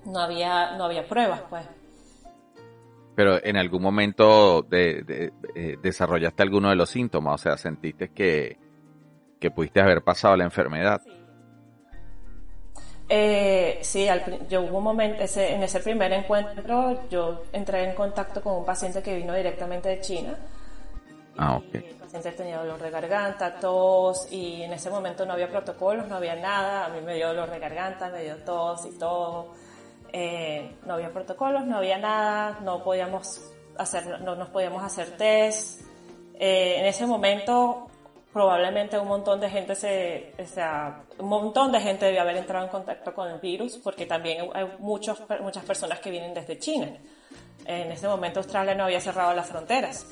no 0.05 0.21
había, 0.21 0.77
no 0.77 0.85
había 0.85 1.07
pruebas, 1.07 1.43
pues. 1.49 1.65
Pero 3.15 3.45
en 3.45 3.57
algún 3.57 3.83
momento 3.83 4.63
de, 4.63 5.33
eh, 5.55 5.77
desarrollaste 5.83 6.43
alguno 6.43 6.71
de 6.71 6.77
los 6.77 6.89
síntomas, 6.89 7.35
o 7.35 7.39
sea, 7.43 7.57
sentiste 7.57 8.09
que, 8.09 8.57
que 9.39 9.51
pudiste 9.51 9.81
haber 9.81 10.03
pasado 10.03 10.37
la 10.37 10.45
enfermedad. 10.45 11.03
Sí. 11.05 11.23
Eh, 13.15 13.79
sí, 13.83 14.09
yo 14.49 14.63
hubo 14.63 14.79
un 14.79 14.85
momento, 14.85 15.23
ese, 15.23 15.55
en 15.55 15.63
ese 15.63 15.81
primer 15.81 16.11
encuentro, 16.13 17.07
yo 17.11 17.43
entré 17.53 17.85
en 17.85 17.95
contacto 17.95 18.41
con 18.41 18.55
un 18.55 18.65
paciente 18.65 19.03
que 19.03 19.15
vino 19.15 19.35
directamente 19.35 19.91
de 19.91 20.01
China. 20.01 20.35
Ah, 21.37 21.57
ok. 21.57 21.75
El 21.75 21.95
paciente 21.97 22.33
tenía 22.33 22.59
dolor 22.59 22.81
de 22.81 22.91
garganta, 22.91 23.59
tos, 23.61 24.29
y 24.31 24.63
en 24.63 24.73
ese 24.73 24.89
momento 24.89 25.27
no 25.27 25.35
había 25.35 25.51
protocolos, 25.51 26.09
no 26.09 26.17
había 26.17 26.37
nada. 26.37 26.87
A 26.87 26.89
mí 26.89 27.03
me 27.03 27.17
dio 27.17 27.29
dolor 27.29 27.51
de 27.51 27.59
garganta, 27.59 28.09
me 28.09 28.23
dio 28.23 28.37
tos 28.37 28.87
y 28.87 28.99
todo. 28.99 29.49
Eh, 30.13 30.77
no 30.85 30.95
había 30.95 31.11
protocolos, 31.11 31.65
no 31.67 31.79
había 31.79 31.99
nada, 31.99 32.61
no 32.61 32.85
podíamos 32.85 33.41
hacer, 33.79 34.21
no 34.21 34.35
nos 34.37 34.51
podíamos 34.51 34.83
hacer 34.83 35.17
test. 35.17 35.81
Eh, 36.35 36.81
en 36.81 36.87
ese 36.87 37.07
momento 37.07 37.89
probablemente 38.33 38.99
un 38.99 39.09
montón 39.09 39.41
de 39.41 39.51
gente 39.51 39.75
se, 39.75 40.33
o 40.39 40.47
sea, 40.47 41.05
un 41.19 41.29
montón 41.29 41.71
de 41.71 41.81
gente 41.81 42.07
debe 42.07 42.19
haber 42.19 42.37
entrado 42.37 42.65
en 42.65 42.71
contacto 42.71 43.15
con 43.15 43.29
el 43.29 43.39
virus 43.41 43.77
porque 43.77 44.07
también 44.07 44.49
hay 44.55 44.67
muchos, 44.79 45.23
muchas 45.41 45.65
personas 45.65 46.01
que 46.01 46.11
vienen 46.11 46.33
desde 46.33 46.59
China. 46.59 46.89
En 47.67 47.93
ese 47.93 48.09
momento 48.09 48.41
Australia 48.41 48.75
no 48.75 48.85
había 48.85 49.01
cerrado 49.01 49.35
las 49.35 49.49
fronteras. 49.49 50.07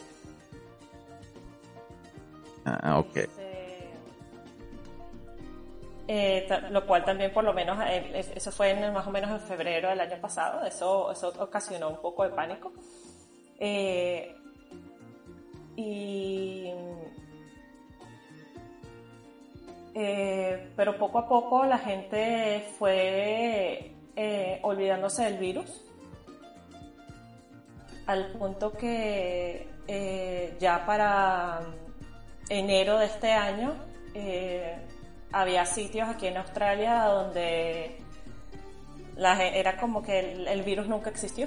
Ah, 2.64 2.98
ok. 2.98 3.49
Eh, 6.12 6.44
lo 6.70 6.84
cual 6.88 7.04
también 7.04 7.32
por 7.32 7.44
lo 7.44 7.52
menos, 7.52 7.78
eh, 7.86 8.26
eso 8.34 8.50
fue 8.50 8.74
más 8.90 9.06
o 9.06 9.12
menos 9.12 9.30
en 9.30 9.38
febrero 9.38 9.90
del 9.90 10.00
año 10.00 10.20
pasado, 10.20 10.66
eso, 10.66 11.12
eso 11.12 11.32
ocasionó 11.38 11.88
un 11.88 11.98
poco 11.98 12.24
de 12.24 12.30
pánico. 12.30 12.72
Eh, 13.60 14.34
y 15.76 16.72
pero 20.74 20.98
poco 20.98 21.20
a 21.20 21.28
poco 21.28 21.64
la 21.64 21.78
gente 21.78 22.66
fue 22.76 23.92
olvidándose 24.62 25.22
del 25.22 25.38
virus, 25.38 25.84
al 28.06 28.32
punto 28.32 28.72
que 28.72 29.68
ya 30.58 30.84
para 30.84 31.60
enero 32.48 32.98
de 32.98 33.06
este 33.06 33.30
año 33.30 33.74
había 35.32 35.64
sitios 35.66 36.08
aquí 36.08 36.26
en 36.26 36.36
Australia 36.36 37.04
donde 37.04 37.96
era 39.16 39.76
como 39.76 40.02
que 40.02 40.44
el, 40.50 40.62
virus 40.62 40.88
nunca 40.88 41.10
existió 41.10 41.46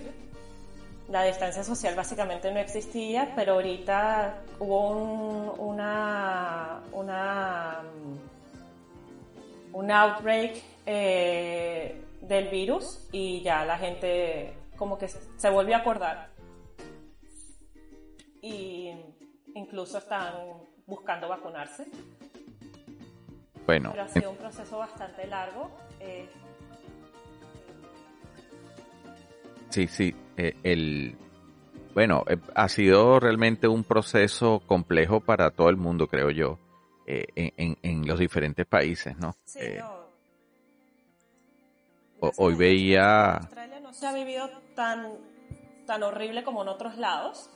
la 1.09 1.23
distancia 1.23 1.63
social 1.63 1.95
básicamente 1.95 2.51
no 2.51 2.59
existía, 2.59 3.33
pero 3.35 3.53
ahorita 3.53 4.41
hubo 4.59 5.53
una, 5.57 6.81
una 6.91 7.81
un 9.73 9.91
outbreak 9.91 10.63
eh, 10.85 12.01
del 12.21 12.47
virus 12.49 13.07
y 13.11 13.41
ya 13.41 13.65
la 13.65 13.77
gente 13.77 14.53
como 14.77 14.97
que 14.97 15.07
se 15.07 15.49
volvió 15.49 15.75
a 15.75 15.79
acordar. 15.79 16.29
Y 18.41 18.91
incluso 19.55 19.97
están 19.97 20.33
buscando 20.85 21.27
vacunarse. 21.27 21.85
Bueno. 23.65 23.91
Pero 23.91 24.04
ha 24.04 24.08
sido 24.08 24.32
un 24.32 24.38
proceso 24.38 24.78
bastante 24.78 25.28
largo. 25.28 25.71
Eh. 25.99 26.30
Sí, 29.69 29.88
sí. 29.88 30.15
Eh, 30.38 30.56
el, 30.63 31.15
bueno, 31.93 32.23
ha 32.56 32.69
sido 32.69 33.19
realmente 33.19 33.67
un 33.67 33.84
proceso 33.84 34.62
complejo 34.65 35.19
para 35.19 35.52
todo 35.52 35.69
el 35.69 35.78
mundo, 35.78 36.08
creo 36.08 36.32
yo. 36.32 36.60
Eh, 37.06 37.26
en, 37.36 37.78
en, 37.82 38.08
los 38.08 38.17
diferentes 38.17 38.65
países, 38.65 39.17
¿no? 39.17 39.36
Sí, 39.43 39.60
eh, 39.62 39.84
Hoy 42.38 42.56
veía... 42.56 43.34
Australia 43.36 43.82
no 43.82 43.91
se 43.93 44.08
ha 44.08 44.13
vivido 44.13 44.49
tan, 44.73 45.10
tan 45.86 46.02
horrible 46.04 46.43
como 46.43 46.62
en 46.62 46.69
otros 46.69 46.97
lados. 46.97 47.49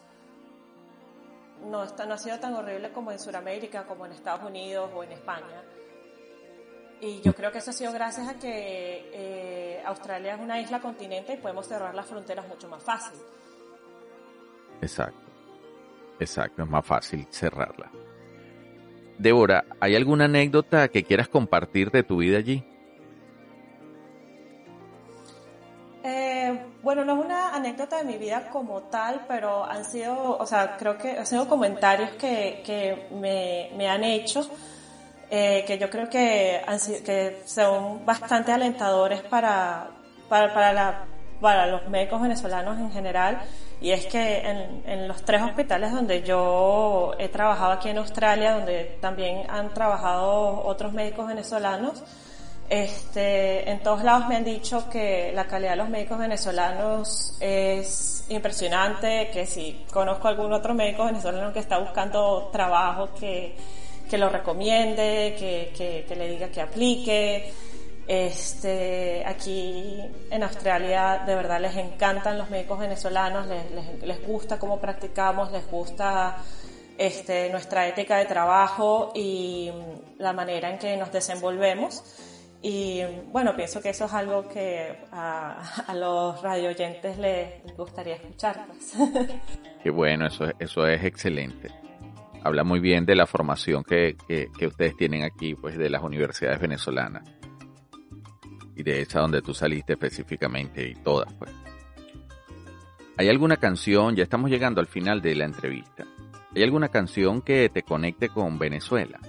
No, 1.63 1.85
no 1.85 2.13
ha 2.13 2.17
sido 2.17 2.39
tan 2.39 2.53
horrible 2.55 2.91
como 2.91 3.11
en 3.11 3.19
Sudamérica, 3.19 3.85
como 3.85 4.05
en 4.05 4.11
Estados 4.11 4.43
Unidos 4.43 4.91
o 4.93 5.03
en 5.03 5.13
España. 5.13 5.63
Y 6.99 7.21
yo 7.21 7.33
creo 7.33 7.51
que 7.51 7.59
eso 7.59 7.69
ha 7.69 7.73
sido 7.73 7.91
gracias 7.93 8.27
a 8.27 8.39
que 8.39 9.09
eh, 9.13 9.83
Australia 9.85 10.35
es 10.35 10.41
una 10.41 10.59
isla 10.59 10.79
continente 10.79 11.33
y 11.33 11.37
podemos 11.37 11.67
cerrar 11.67 11.93
las 11.93 12.07
fronteras 12.07 12.47
mucho 12.47 12.67
más 12.67 12.81
fácil. 12.83 13.19
Exacto, 14.81 15.19
exacto, 16.19 16.63
es 16.63 16.69
más 16.69 16.85
fácil 16.85 17.27
cerrarla. 17.29 17.91
Débora, 19.17 19.65
¿hay 19.79 19.95
alguna 19.95 20.25
anécdota 20.25 20.87
que 20.89 21.03
quieras 21.03 21.27
compartir 21.27 21.89
de 21.91 22.03
tu 22.03 22.17
vida 22.17 22.37
allí? 22.37 22.63
Eh, 26.03 26.65
bueno, 26.83 27.03
no 27.03 27.19
es 27.19 27.25
una 27.25 27.55
anécdota 27.55 27.97
de 27.97 28.03
mi 28.03 28.17
vida 28.17 28.49
como 28.49 28.83
tal, 28.83 29.25
pero 29.27 29.65
han 29.65 29.83
sido, 29.83 30.37
o 30.37 30.45
sea, 30.45 30.77
creo 30.77 30.97
que 30.97 31.17
han 31.17 31.25
sido 31.25 31.49
comentarios 31.49 32.11
que, 32.11 32.61
que 32.65 33.07
me, 33.11 33.71
me, 33.75 33.89
han 33.89 34.03
hecho, 34.03 34.47
eh, 35.29 35.63
que 35.67 35.77
yo 35.77 35.89
creo 35.89 36.09
que, 36.09 36.61
han, 36.65 36.79
que 36.79 37.41
son 37.45 38.05
bastante 38.05 38.51
alentadores 38.51 39.21
para, 39.23 39.87
para, 40.29 40.53
para, 40.53 40.73
la, 40.73 41.05
para 41.41 41.67
los 41.67 41.87
médicos 41.89 42.21
venezolanos 42.21 42.79
en 42.79 42.91
general. 42.91 43.41
Y 43.79 43.91
es 43.91 44.05
que 44.07 44.39
en, 44.39 44.83
en, 44.85 45.07
los 45.07 45.23
tres 45.23 45.41
hospitales 45.43 45.91
donde 45.91 46.23
yo 46.23 47.13
he 47.19 47.29
trabajado 47.29 47.73
aquí 47.73 47.89
en 47.89 47.99
Australia, 47.99 48.53
donde 48.53 48.97
también 49.01 49.43
han 49.49 49.73
trabajado 49.73 50.63
otros 50.65 50.93
médicos 50.93 51.27
venezolanos, 51.27 52.03
este, 52.69 53.69
en 53.69 53.81
todos 53.81 54.03
lados 54.03 54.27
me 54.27 54.35
han 54.35 54.43
dicho 54.43 54.89
que 54.89 55.31
la 55.33 55.45
calidad 55.45 55.71
de 55.71 55.77
los 55.77 55.89
médicos 55.89 56.19
venezolanos 56.19 57.37
es 57.39 58.25
impresionante, 58.29 59.29
que 59.31 59.45
si 59.45 59.85
conozco 59.91 60.27
algún 60.27 60.51
otro 60.51 60.73
médico 60.73 61.05
venezolano 61.05 61.53
que 61.53 61.59
está 61.59 61.77
buscando 61.77 62.49
trabajo, 62.51 63.09
que, 63.17 63.55
que 64.09 64.17
lo 64.17 64.29
recomiende, 64.29 65.35
que, 65.37 66.03
que, 66.07 66.15
le 66.15 66.29
diga 66.29 66.49
que 66.49 66.61
aplique. 66.61 67.51
Este, 68.07 69.21
aquí 69.25 70.01
en 70.31 70.41
Australia 70.43 71.23
de 71.25 71.35
verdad 71.35 71.59
les 71.59 71.75
encantan 71.75 72.37
los 72.37 72.49
médicos 72.49 72.79
venezolanos, 72.79 73.47
les, 73.47 74.01
les, 74.01 74.25
gusta 74.25 74.57
cómo 74.57 74.79
practicamos, 74.79 75.51
les 75.51 75.69
gusta 75.69 76.37
este, 76.97 77.49
nuestra 77.49 77.85
ética 77.85 78.17
de 78.17 78.23
trabajo 78.23 79.11
y 79.13 79.69
la 80.19 80.31
manera 80.31 80.69
en 80.69 80.79
que 80.79 80.95
nos 80.95 81.11
desenvolvemos. 81.11 82.01
Y 82.61 83.01
bueno, 83.31 83.55
pienso 83.55 83.81
que 83.81 83.89
eso 83.89 84.05
es 84.05 84.13
algo 84.13 84.47
que 84.47 85.03
a, 85.11 85.93
los 85.93 86.41
radioyentes 86.41 87.17
les, 87.17 87.63
les 87.65 87.77
gustaría 87.77 88.15
escuchar. 88.15 88.67
Pues. 88.67 88.93
Qué 89.83 89.89
bueno, 89.91 90.27
eso, 90.27 90.45
eso 90.59 90.87
es 90.87 91.03
excelente. 91.03 91.86
Habla 92.47 92.63
muy 92.63 92.79
bien 92.79 93.05
de 93.05 93.13
la 93.13 93.27
formación 93.27 93.83
que, 93.83 94.15
que, 94.25 94.67
ustedes 94.67 94.95
tienen 94.95 95.23
aquí, 95.23 95.53
pues 95.53 95.77
de 95.77 95.89
las 95.89 96.01
universidades 96.01 96.61
venezolanas 96.61 97.29
y 98.73 98.83
de 98.83 99.01
esa 99.01 99.19
donde 99.19 99.41
tú 99.41 99.53
saliste 99.53 99.93
específicamente 99.93 100.87
y 100.87 100.93
todas, 100.93 101.33
pues. 101.33 101.51
¿Hay 103.17 103.27
alguna 103.27 103.57
canción, 103.57 104.15
ya 104.15 104.23
estamos 104.23 104.49
llegando 104.49 104.79
al 104.79 104.87
final 104.87 105.21
de 105.21 105.35
la 105.35 105.43
entrevista, 105.43 106.05
¿hay 106.55 106.63
alguna 106.63 106.87
canción 106.87 107.41
que 107.41 107.67
te 107.67 107.83
conecte 107.83 108.29
con 108.29 108.57
Venezuela? 108.57 109.19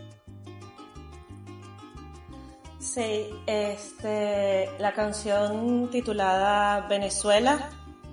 Sí, 2.79 3.27
este, 3.49 4.69
la 4.79 4.93
canción 4.93 5.91
titulada 5.91 6.87
Venezuela 6.87 7.69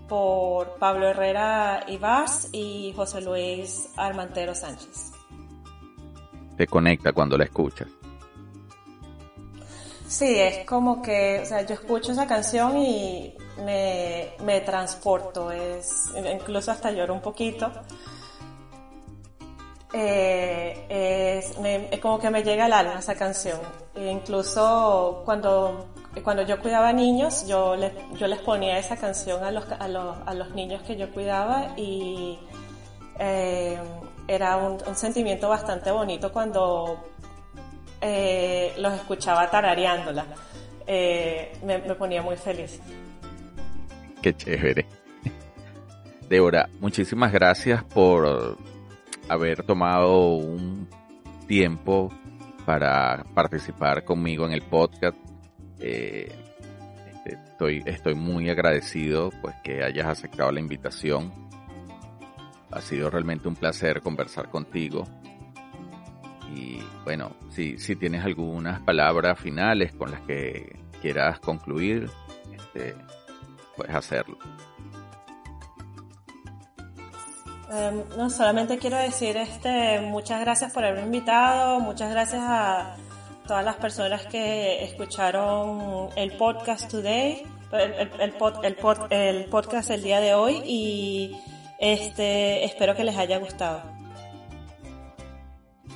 por 0.07 0.77
Pablo 0.77 1.07
Herrera 1.07 1.83
Ibas 1.87 2.49
y 2.51 2.93
José 2.95 3.21
Luis 3.21 3.89
Armantero 3.95 4.53
Sánchez. 4.53 5.11
Te 6.57 6.67
conecta 6.67 7.11
cuando 7.11 7.37
la 7.37 7.45
escuchas. 7.45 7.87
Sí, 10.07 10.39
es 10.39 10.65
como 10.65 11.01
que, 11.01 11.41
o 11.41 11.45
sea, 11.45 11.63
yo 11.63 11.73
escucho 11.73 12.11
esa 12.11 12.27
canción 12.27 12.77
y 12.77 13.35
me, 13.65 14.29
me 14.43 14.61
transporto, 14.61 15.51
es, 15.51 16.11
incluso 16.31 16.71
hasta 16.71 16.91
lloro 16.91 17.13
un 17.13 17.21
poquito. 17.21 17.71
Eh, 19.97 20.85
es, 20.89 21.99
como 21.99 22.19
que 22.19 22.29
me 22.29 22.43
llega 22.43 22.65
al 22.65 22.73
alma 22.73 22.99
esa 22.99 23.15
canción. 23.15 23.59
E 23.95 24.11
incluso 24.11 25.21
cuando, 25.25 25.87
cuando 26.23 26.43
yo 26.43 26.59
cuidaba 26.59 26.93
niños, 26.93 27.45
yo 27.47 27.75
les, 27.75 27.91
yo 28.17 28.27
les 28.27 28.39
ponía 28.39 28.77
esa 28.77 28.97
canción 28.97 29.43
a 29.43 29.51
los, 29.51 29.65
a 29.71 29.87
los, 29.87 30.17
a 30.25 30.33
los 30.33 30.49
niños 30.51 30.81
que 30.83 30.95
yo 30.95 31.11
cuidaba 31.11 31.73
y 31.77 32.39
eh, 33.19 33.77
era 34.27 34.57
un, 34.57 34.79
sentimiento 34.95 35.49
bastante 35.49 35.91
bonito 35.91 36.31
cuando 36.31 37.03
eh, 38.01 38.73
los 38.77 38.93
escuchaba 38.93 39.49
tarareándola. 39.49 40.25
Eh, 40.87 41.53
me, 41.63 41.79
ponía 41.79 42.21
muy 42.21 42.37
feliz. 42.37 42.79
Qué 44.21 44.35
chévere. 44.35 44.85
Débora, 46.29 46.69
muchísimas 46.79 47.31
gracias 47.31 47.83
por 47.83 48.57
haber 49.29 49.63
tomado 49.63 50.35
un 50.35 50.87
tiempo 51.47 52.11
para 52.65 53.23
participar 53.35 54.03
conmigo 54.03 54.45
en 54.45 54.53
el 54.53 54.63
podcast. 54.63 55.24
Eh, 55.87 56.31
este, 57.13 57.35
estoy, 57.35 57.83
estoy 57.85 58.15
muy 58.15 58.49
agradecido 58.49 59.29
pues 59.39 59.55
que 59.63 59.83
hayas 59.83 60.07
aceptado 60.07 60.51
la 60.51 60.59
invitación. 60.59 61.31
Ha 62.71 62.81
sido 62.81 63.11
realmente 63.11 63.47
un 63.47 63.55
placer 63.55 64.01
conversar 64.01 64.49
contigo. 64.49 65.03
Y 66.55 66.79
bueno, 67.03 67.35
si, 67.51 67.77
si 67.77 67.95
tienes 67.95 68.25
algunas 68.25 68.81
palabras 68.81 69.39
finales 69.39 69.93
con 69.93 70.09
las 70.09 70.21
que 70.21 70.75
quieras 71.03 71.39
concluir, 71.39 72.09
este, 72.51 72.95
puedes 73.77 73.93
hacerlo. 73.93 74.39
Em, 77.71 78.03
no, 78.17 78.31
solamente 78.31 78.79
quiero 78.79 78.97
decir 78.97 79.37
este, 79.37 80.01
muchas 80.01 80.41
gracias 80.41 80.71
por 80.73 80.83
haberme 80.83 81.05
invitado, 81.05 81.79
muchas 81.79 82.09
gracias 82.09 82.41
a 82.43 82.95
todas 83.47 83.63
las 83.63 83.75
personas 83.75 84.25
que 84.27 84.83
escucharon 84.83 86.09
el 86.15 86.31
podcast 86.33 86.89
today, 86.89 87.43
el, 87.71 87.93
el, 88.19 88.33
el 89.09 89.45
podcast 89.45 89.89
el 89.89 90.03
día 90.03 90.19
de 90.19 90.33
hoy 90.33 90.61
y 90.65 91.31
este, 91.79 92.63
espero 92.63 92.95
que 92.95 93.03
les 93.03 93.17
haya 93.17 93.37
gustado. 93.37 93.95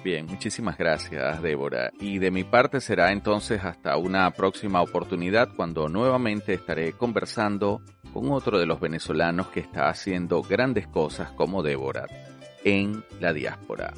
Bien, 0.03 0.25
muchísimas 0.27 0.77
gracias, 0.77 1.41
Débora. 1.41 1.91
Y 1.99 2.19
de 2.19 2.31
mi 2.31 2.45
parte 2.45 2.79
será 2.79 3.11
entonces 3.11 3.63
hasta 3.63 3.97
una 3.97 4.31
próxima 4.31 4.81
oportunidad 4.81 5.49
cuando 5.55 5.89
nuevamente 5.89 6.53
estaré 6.53 6.93
conversando 6.93 7.81
con 8.13 8.31
otro 8.31 8.59
de 8.59 8.65
los 8.65 8.79
venezolanos 8.79 9.47
que 9.47 9.59
está 9.59 9.89
haciendo 9.89 10.41
grandes 10.41 10.87
cosas 10.87 11.31
como 11.31 11.63
Débora 11.63 12.05
en 12.63 13.03
la 13.19 13.33
diáspora. 13.33 13.93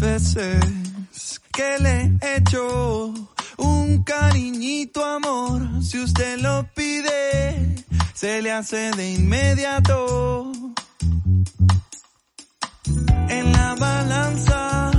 veces 0.00 1.40
que 1.52 1.78
le 1.78 2.12
he 2.20 2.36
hecho 2.36 3.14
un 3.58 4.02
cariñito 4.02 5.04
amor, 5.04 5.82
si 5.82 5.98
usted 6.00 6.40
lo 6.40 6.66
pide, 6.74 7.84
se 8.14 8.42
le 8.42 8.52
hace 8.52 8.90
de 8.92 9.12
inmediato. 9.12 10.52
En 13.28 13.52
la 13.52 13.74
balanza, 13.74 14.90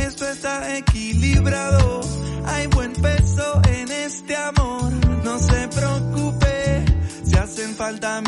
esto 0.00 0.28
está 0.28 0.76
equilibrado, 0.76 2.00
hay 2.46 2.66
buen 2.68 2.92
peso 2.92 3.62
en 3.68 3.90
este 3.90 4.36
amor, 4.36 4.92
no 5.24 5.38
se 5.38 5.68
preocupe, 5.68 6.84
si 7.24 7.36
hacen 7.36 7.74
falta 7.74 8.20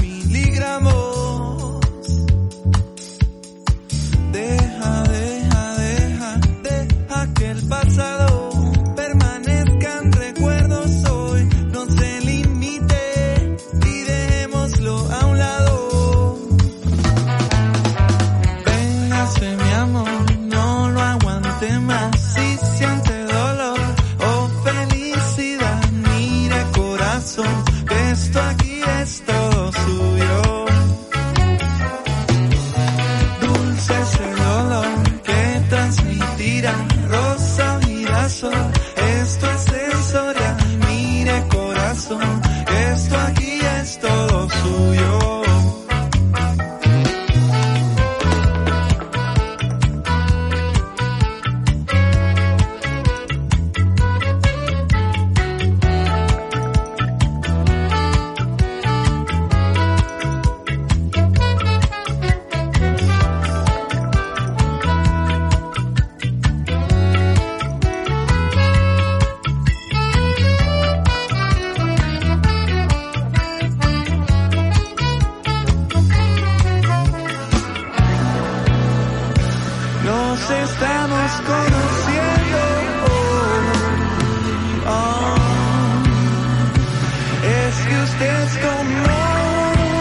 Es 88.45 88.59
como 88.59 88.97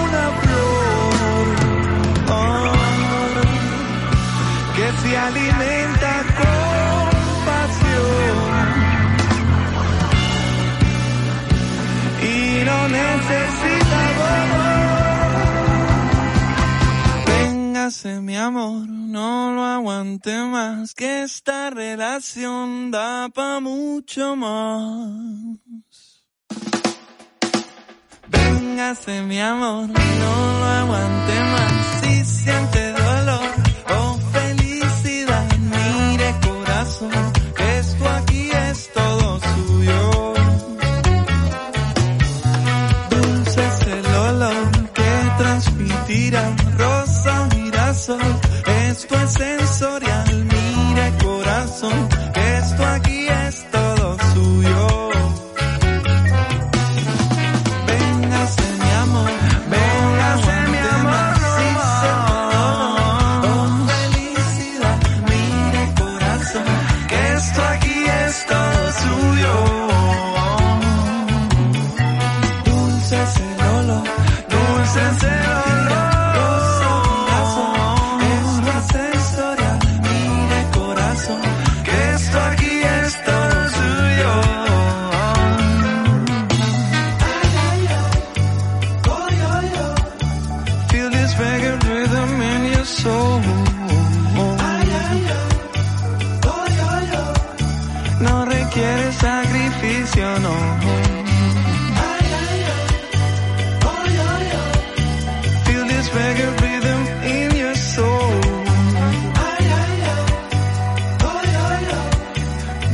una 0.03 0.25
flor, 0.41 1.47
amor, 2.27 3.33
que 4.75 4.87
se 5.01 5.11
alimenta 5.17 6.13
con 6.39 7.09
pasión 7.45 8.61
y 12.23 12.33
no 12.65 12.77
necesita 12.89 14.01
volver. 14.19 14.91
Véngase, 17.27 18.11
mi 18.21 18.35
amor, 18.37 18.87
no 18.89 19.53
lo 19.53 19.63
aguante 19.63 20.33
más, 20.45 20.95
que 20.95 21.23
esta 21.23 21.69
relación 21.69 22.89
da 22.89 23.29
para 23.29 23.59
mucho 23.59 24.35
más 24.35 25.70
véngase 28.61 29.21
mi 29.23 29.39
amor, 29.39 29.87
no 29.87 30.59
lo 30.59 30.65
aguante 30.65 31.35
más. 31.51 31.73
Si 32.01 32.25
siente 32.25 33.00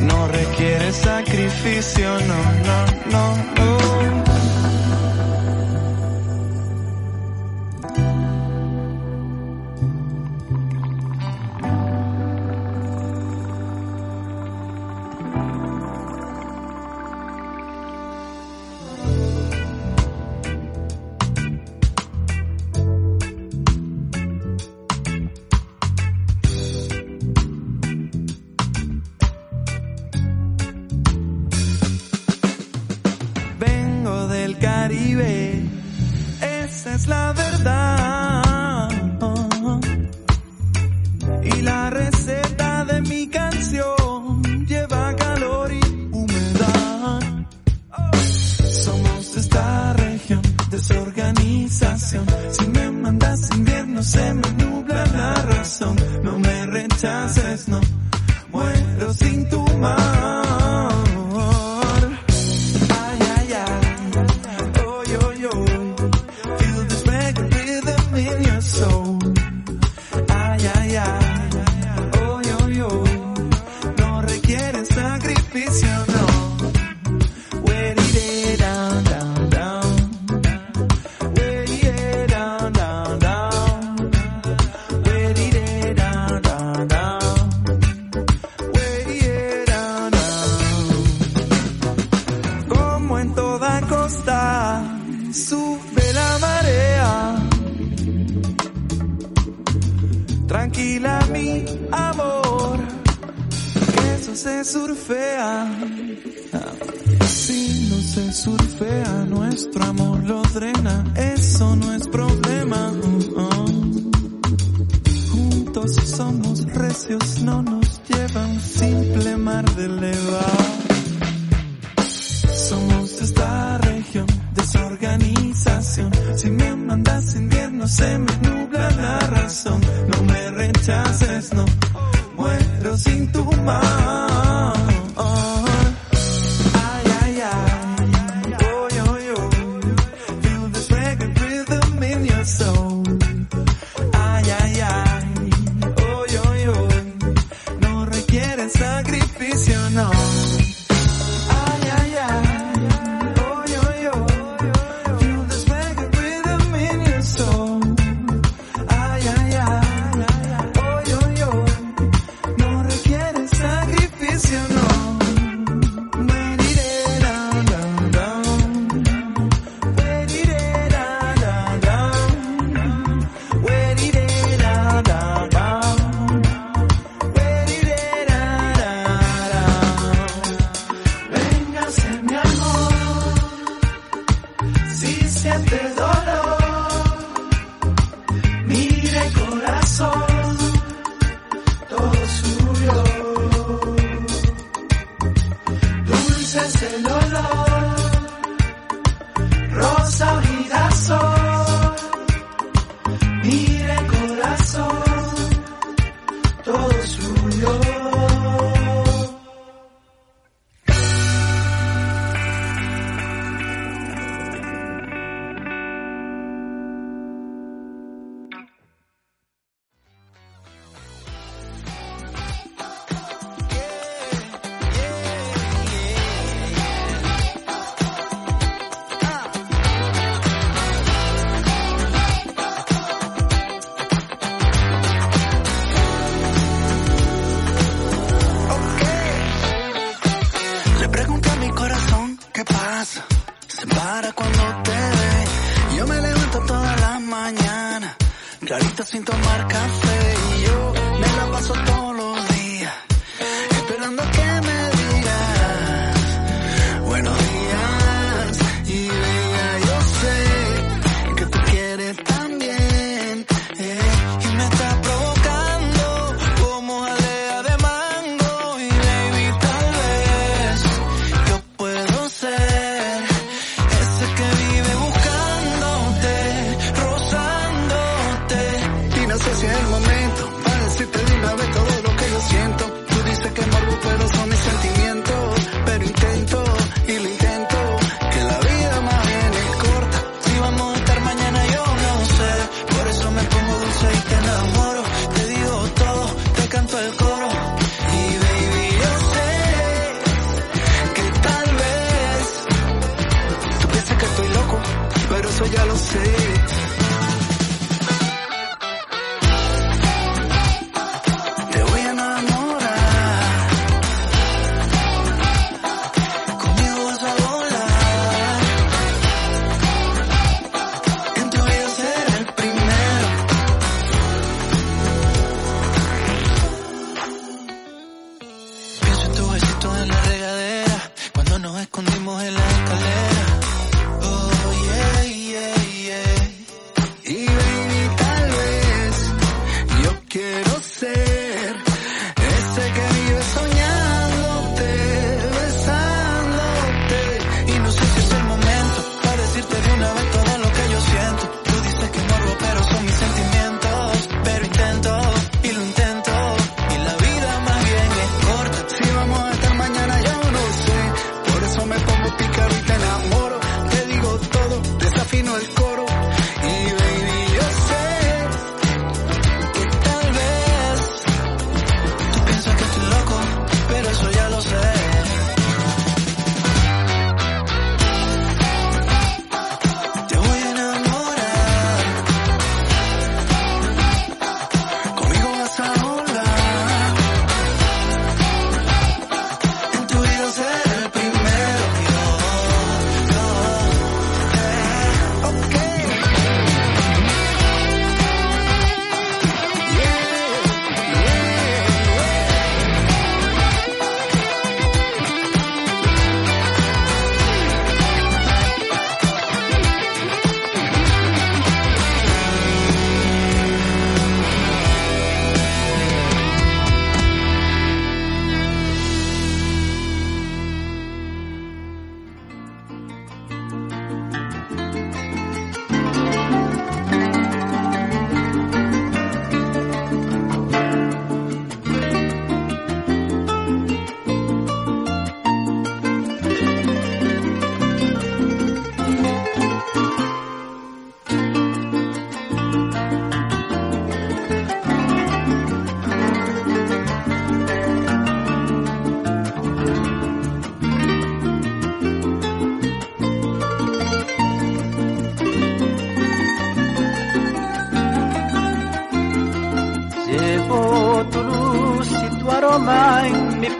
No 0.01 0.27
requiere 0.27 0.91
sacrificio, 0.93 2.19
no, 2.19 2.35
no, 2.67 2.85
no, 3.11 3.35
no. 3.55 3.76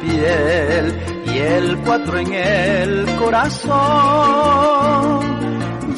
Piel 0.02 1.00
y 1.26 1.38
el 1.38 1.78
cuatro 1.80 2.18
en 2.20 2.34
el 2.34 3.06
corazón. 3.18 3.78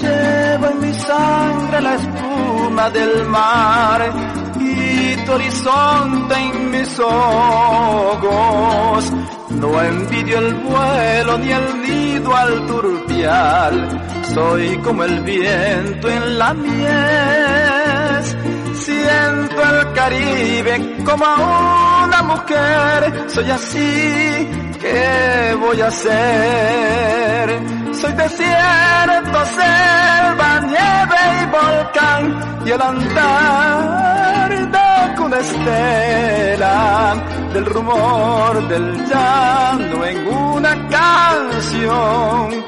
Llevo 0.02 0.68
en 0.68 0.80
mi 0.82 0.94
sangre 0.94 1.82
la 1.82 1.96
espuma 1.96 2.90
del 2.90 3.26
mar 3.26 4.14
y 4.60 5.16
tu 5.26 5.32
horizonte 5.34 6.36
en 6.36 6.72
mis 6.72 7.00
ojos. 7.00 9.12
No 9.50 9.82
envidio 9.82 10.40
el 10.40 10.54
vuelo 10.56 11.38
ni 11.40 11.52
el 11.52 11.82
nido 11.82 12.36
al 12.36 12.66
turpial, 12.68 14.02
soy 14.34 14.78
como 14.78 15.04
el 15.04 15.20
viento 15.22 16.10
en 16.10 16.38
la 16.38 16.54
mies. 16.54 18.36
Siento 18.80 19.62
el 19.62 19.94
Caribe 19.94 21.04
como 21.04 21.26
una 21.26 22.24
mujer, 22.24 23.26
soy 23.28 23.52
así, 23.52 24.48
¿qué 24.80 25.54
voy 25.60 25.82
a 25.82 25.88
hacer? 25.88 27.60
Soy 27.94 28.14
desierto, 28.14 29.46
selva, 29.58 30.62
nieve 30.62 31.22
y 31.42 31.46
volcán, 31.58 32.24
y 32.66 32.72
el 32.72 32.82
andar 32.82 34.50
de 34.72 35.22
una 35.22 35.38
estela 35.40 37.16
del 37.54 37.66
rumor 37.66 38.68
del 38.70 39.06
llano 39.08 40.06
en 40.06 40.28
una 40.28 40.88
canción 40.88 42.64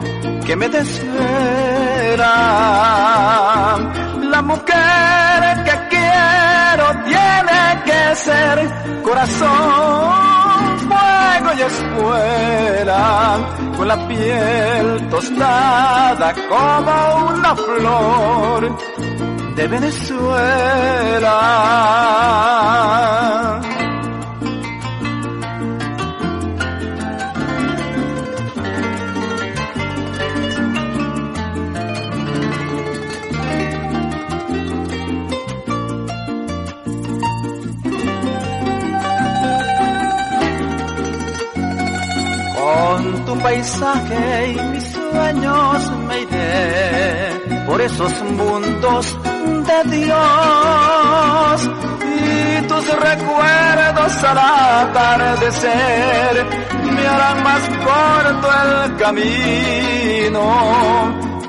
que 0.46 0.56
me 0.58 0.68
desvela. 0.68 2.28
La 4.22 4.42
mujer 4.42 5.21
ser 8.16 9.02
corazón, 9.04 10.10
fuego 10.80 11.54
y 11.58 11.62
escuela, 11.62 13.40
con 13.78 13.88
la 13.88 14.08
piel 14.08 15.10
tostada 15.10 16.34
como 16.50 17.26
una 17.36 17.56
flor 17.56 18.78
de 19.56 19.68
Venezuela. 19.68 21.32
Paisaje 43.42 44.54
y 44.54 44.62
mis 44.72 44.84
sueños 44.84 45.92
me 46.08 46.22
iré 46.22 47.66
por 47.66 47.82
esos 47.82 48.14
mundos 48.24 49.18
de 49.68 49.84
Dios 49.98 51.70
y 52.04 52.62
tus 52.68 52.86
recuerdos 53.00 54.24
al 54.24 54.38
atardecer 54.38 56.46
me 56.96 57.08
harán 57.08 57.44
más 57.44 57.62
corto 57.86 58.48
el 58.64 58.96
camino. 58.98 60.42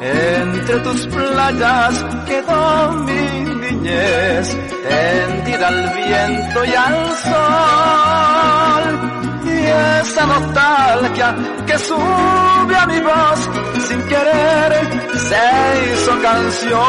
Entre 0.01 0.77
tus 0.81 1.07
playas 1.07 2.05
quedó 2.27 2.93
mi 3.07 3.45
niñez, 3.61 4.57
tendida 4.89 5.69
al 5.69 5.91
viento 5.95 6.65
y 6.65 6.75
al 6.75 7.17
sol. 7.19 9.22
Esa 10.01 10.27
nostalgia 10.27 11.29
que 11.67 11.79
sube 11.79 12.77
a 12.77 12.87
mi 12.87 13.01
voz 13.01 13.49
sin 13.89 14.01
querer 14.03 14.73
se 15.29 15.45
hizo 15.87 16.13
canción. 16.29 16.83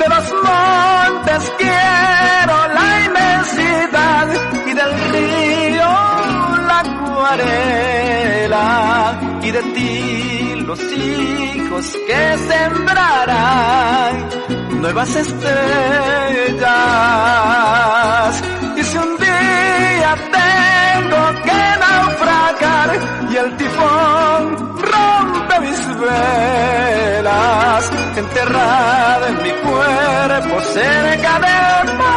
De 0.00 0.06
los 0.14 0.26
montes 0.46 1.42
quiero 1.58 2.56
la 2.78 2.86
inmensidad 3.06 4.26
y 4.66 4.72
del 4.80 4.92
río 5.12 5.90
la 6.68 6.78
acuarela 6.86 8.66
y 9.42 9.50
de 9.50 9.62
ti 9.74 10.64
los 10.66 10.80
hijos 10.80 11.96
que 12.06 12.38
sembrarán 12.48 14.14
nuevas 14.80 15.16
estrellas. 15.16 16.58
Y 18.76 18.82
si 18.82 18.98
un 18.98 19.17
tengo 20.16 21.22
que 21.44 21.60
naufragar 21.84 22.88
y 23.30 23.36
el 23.36 23.56
tifón 23.56 24.42
rompe 24.92 25.60
mis 25.60 25.80
velas, 26.00 27.82
enterrada 28.16 29.28
en 29.28 29.36
mi 29.42 29.50
cuerpo 29.50 30.60
cerca 30.72 31.32
del 31.40 31.98
mar 31.98 32.07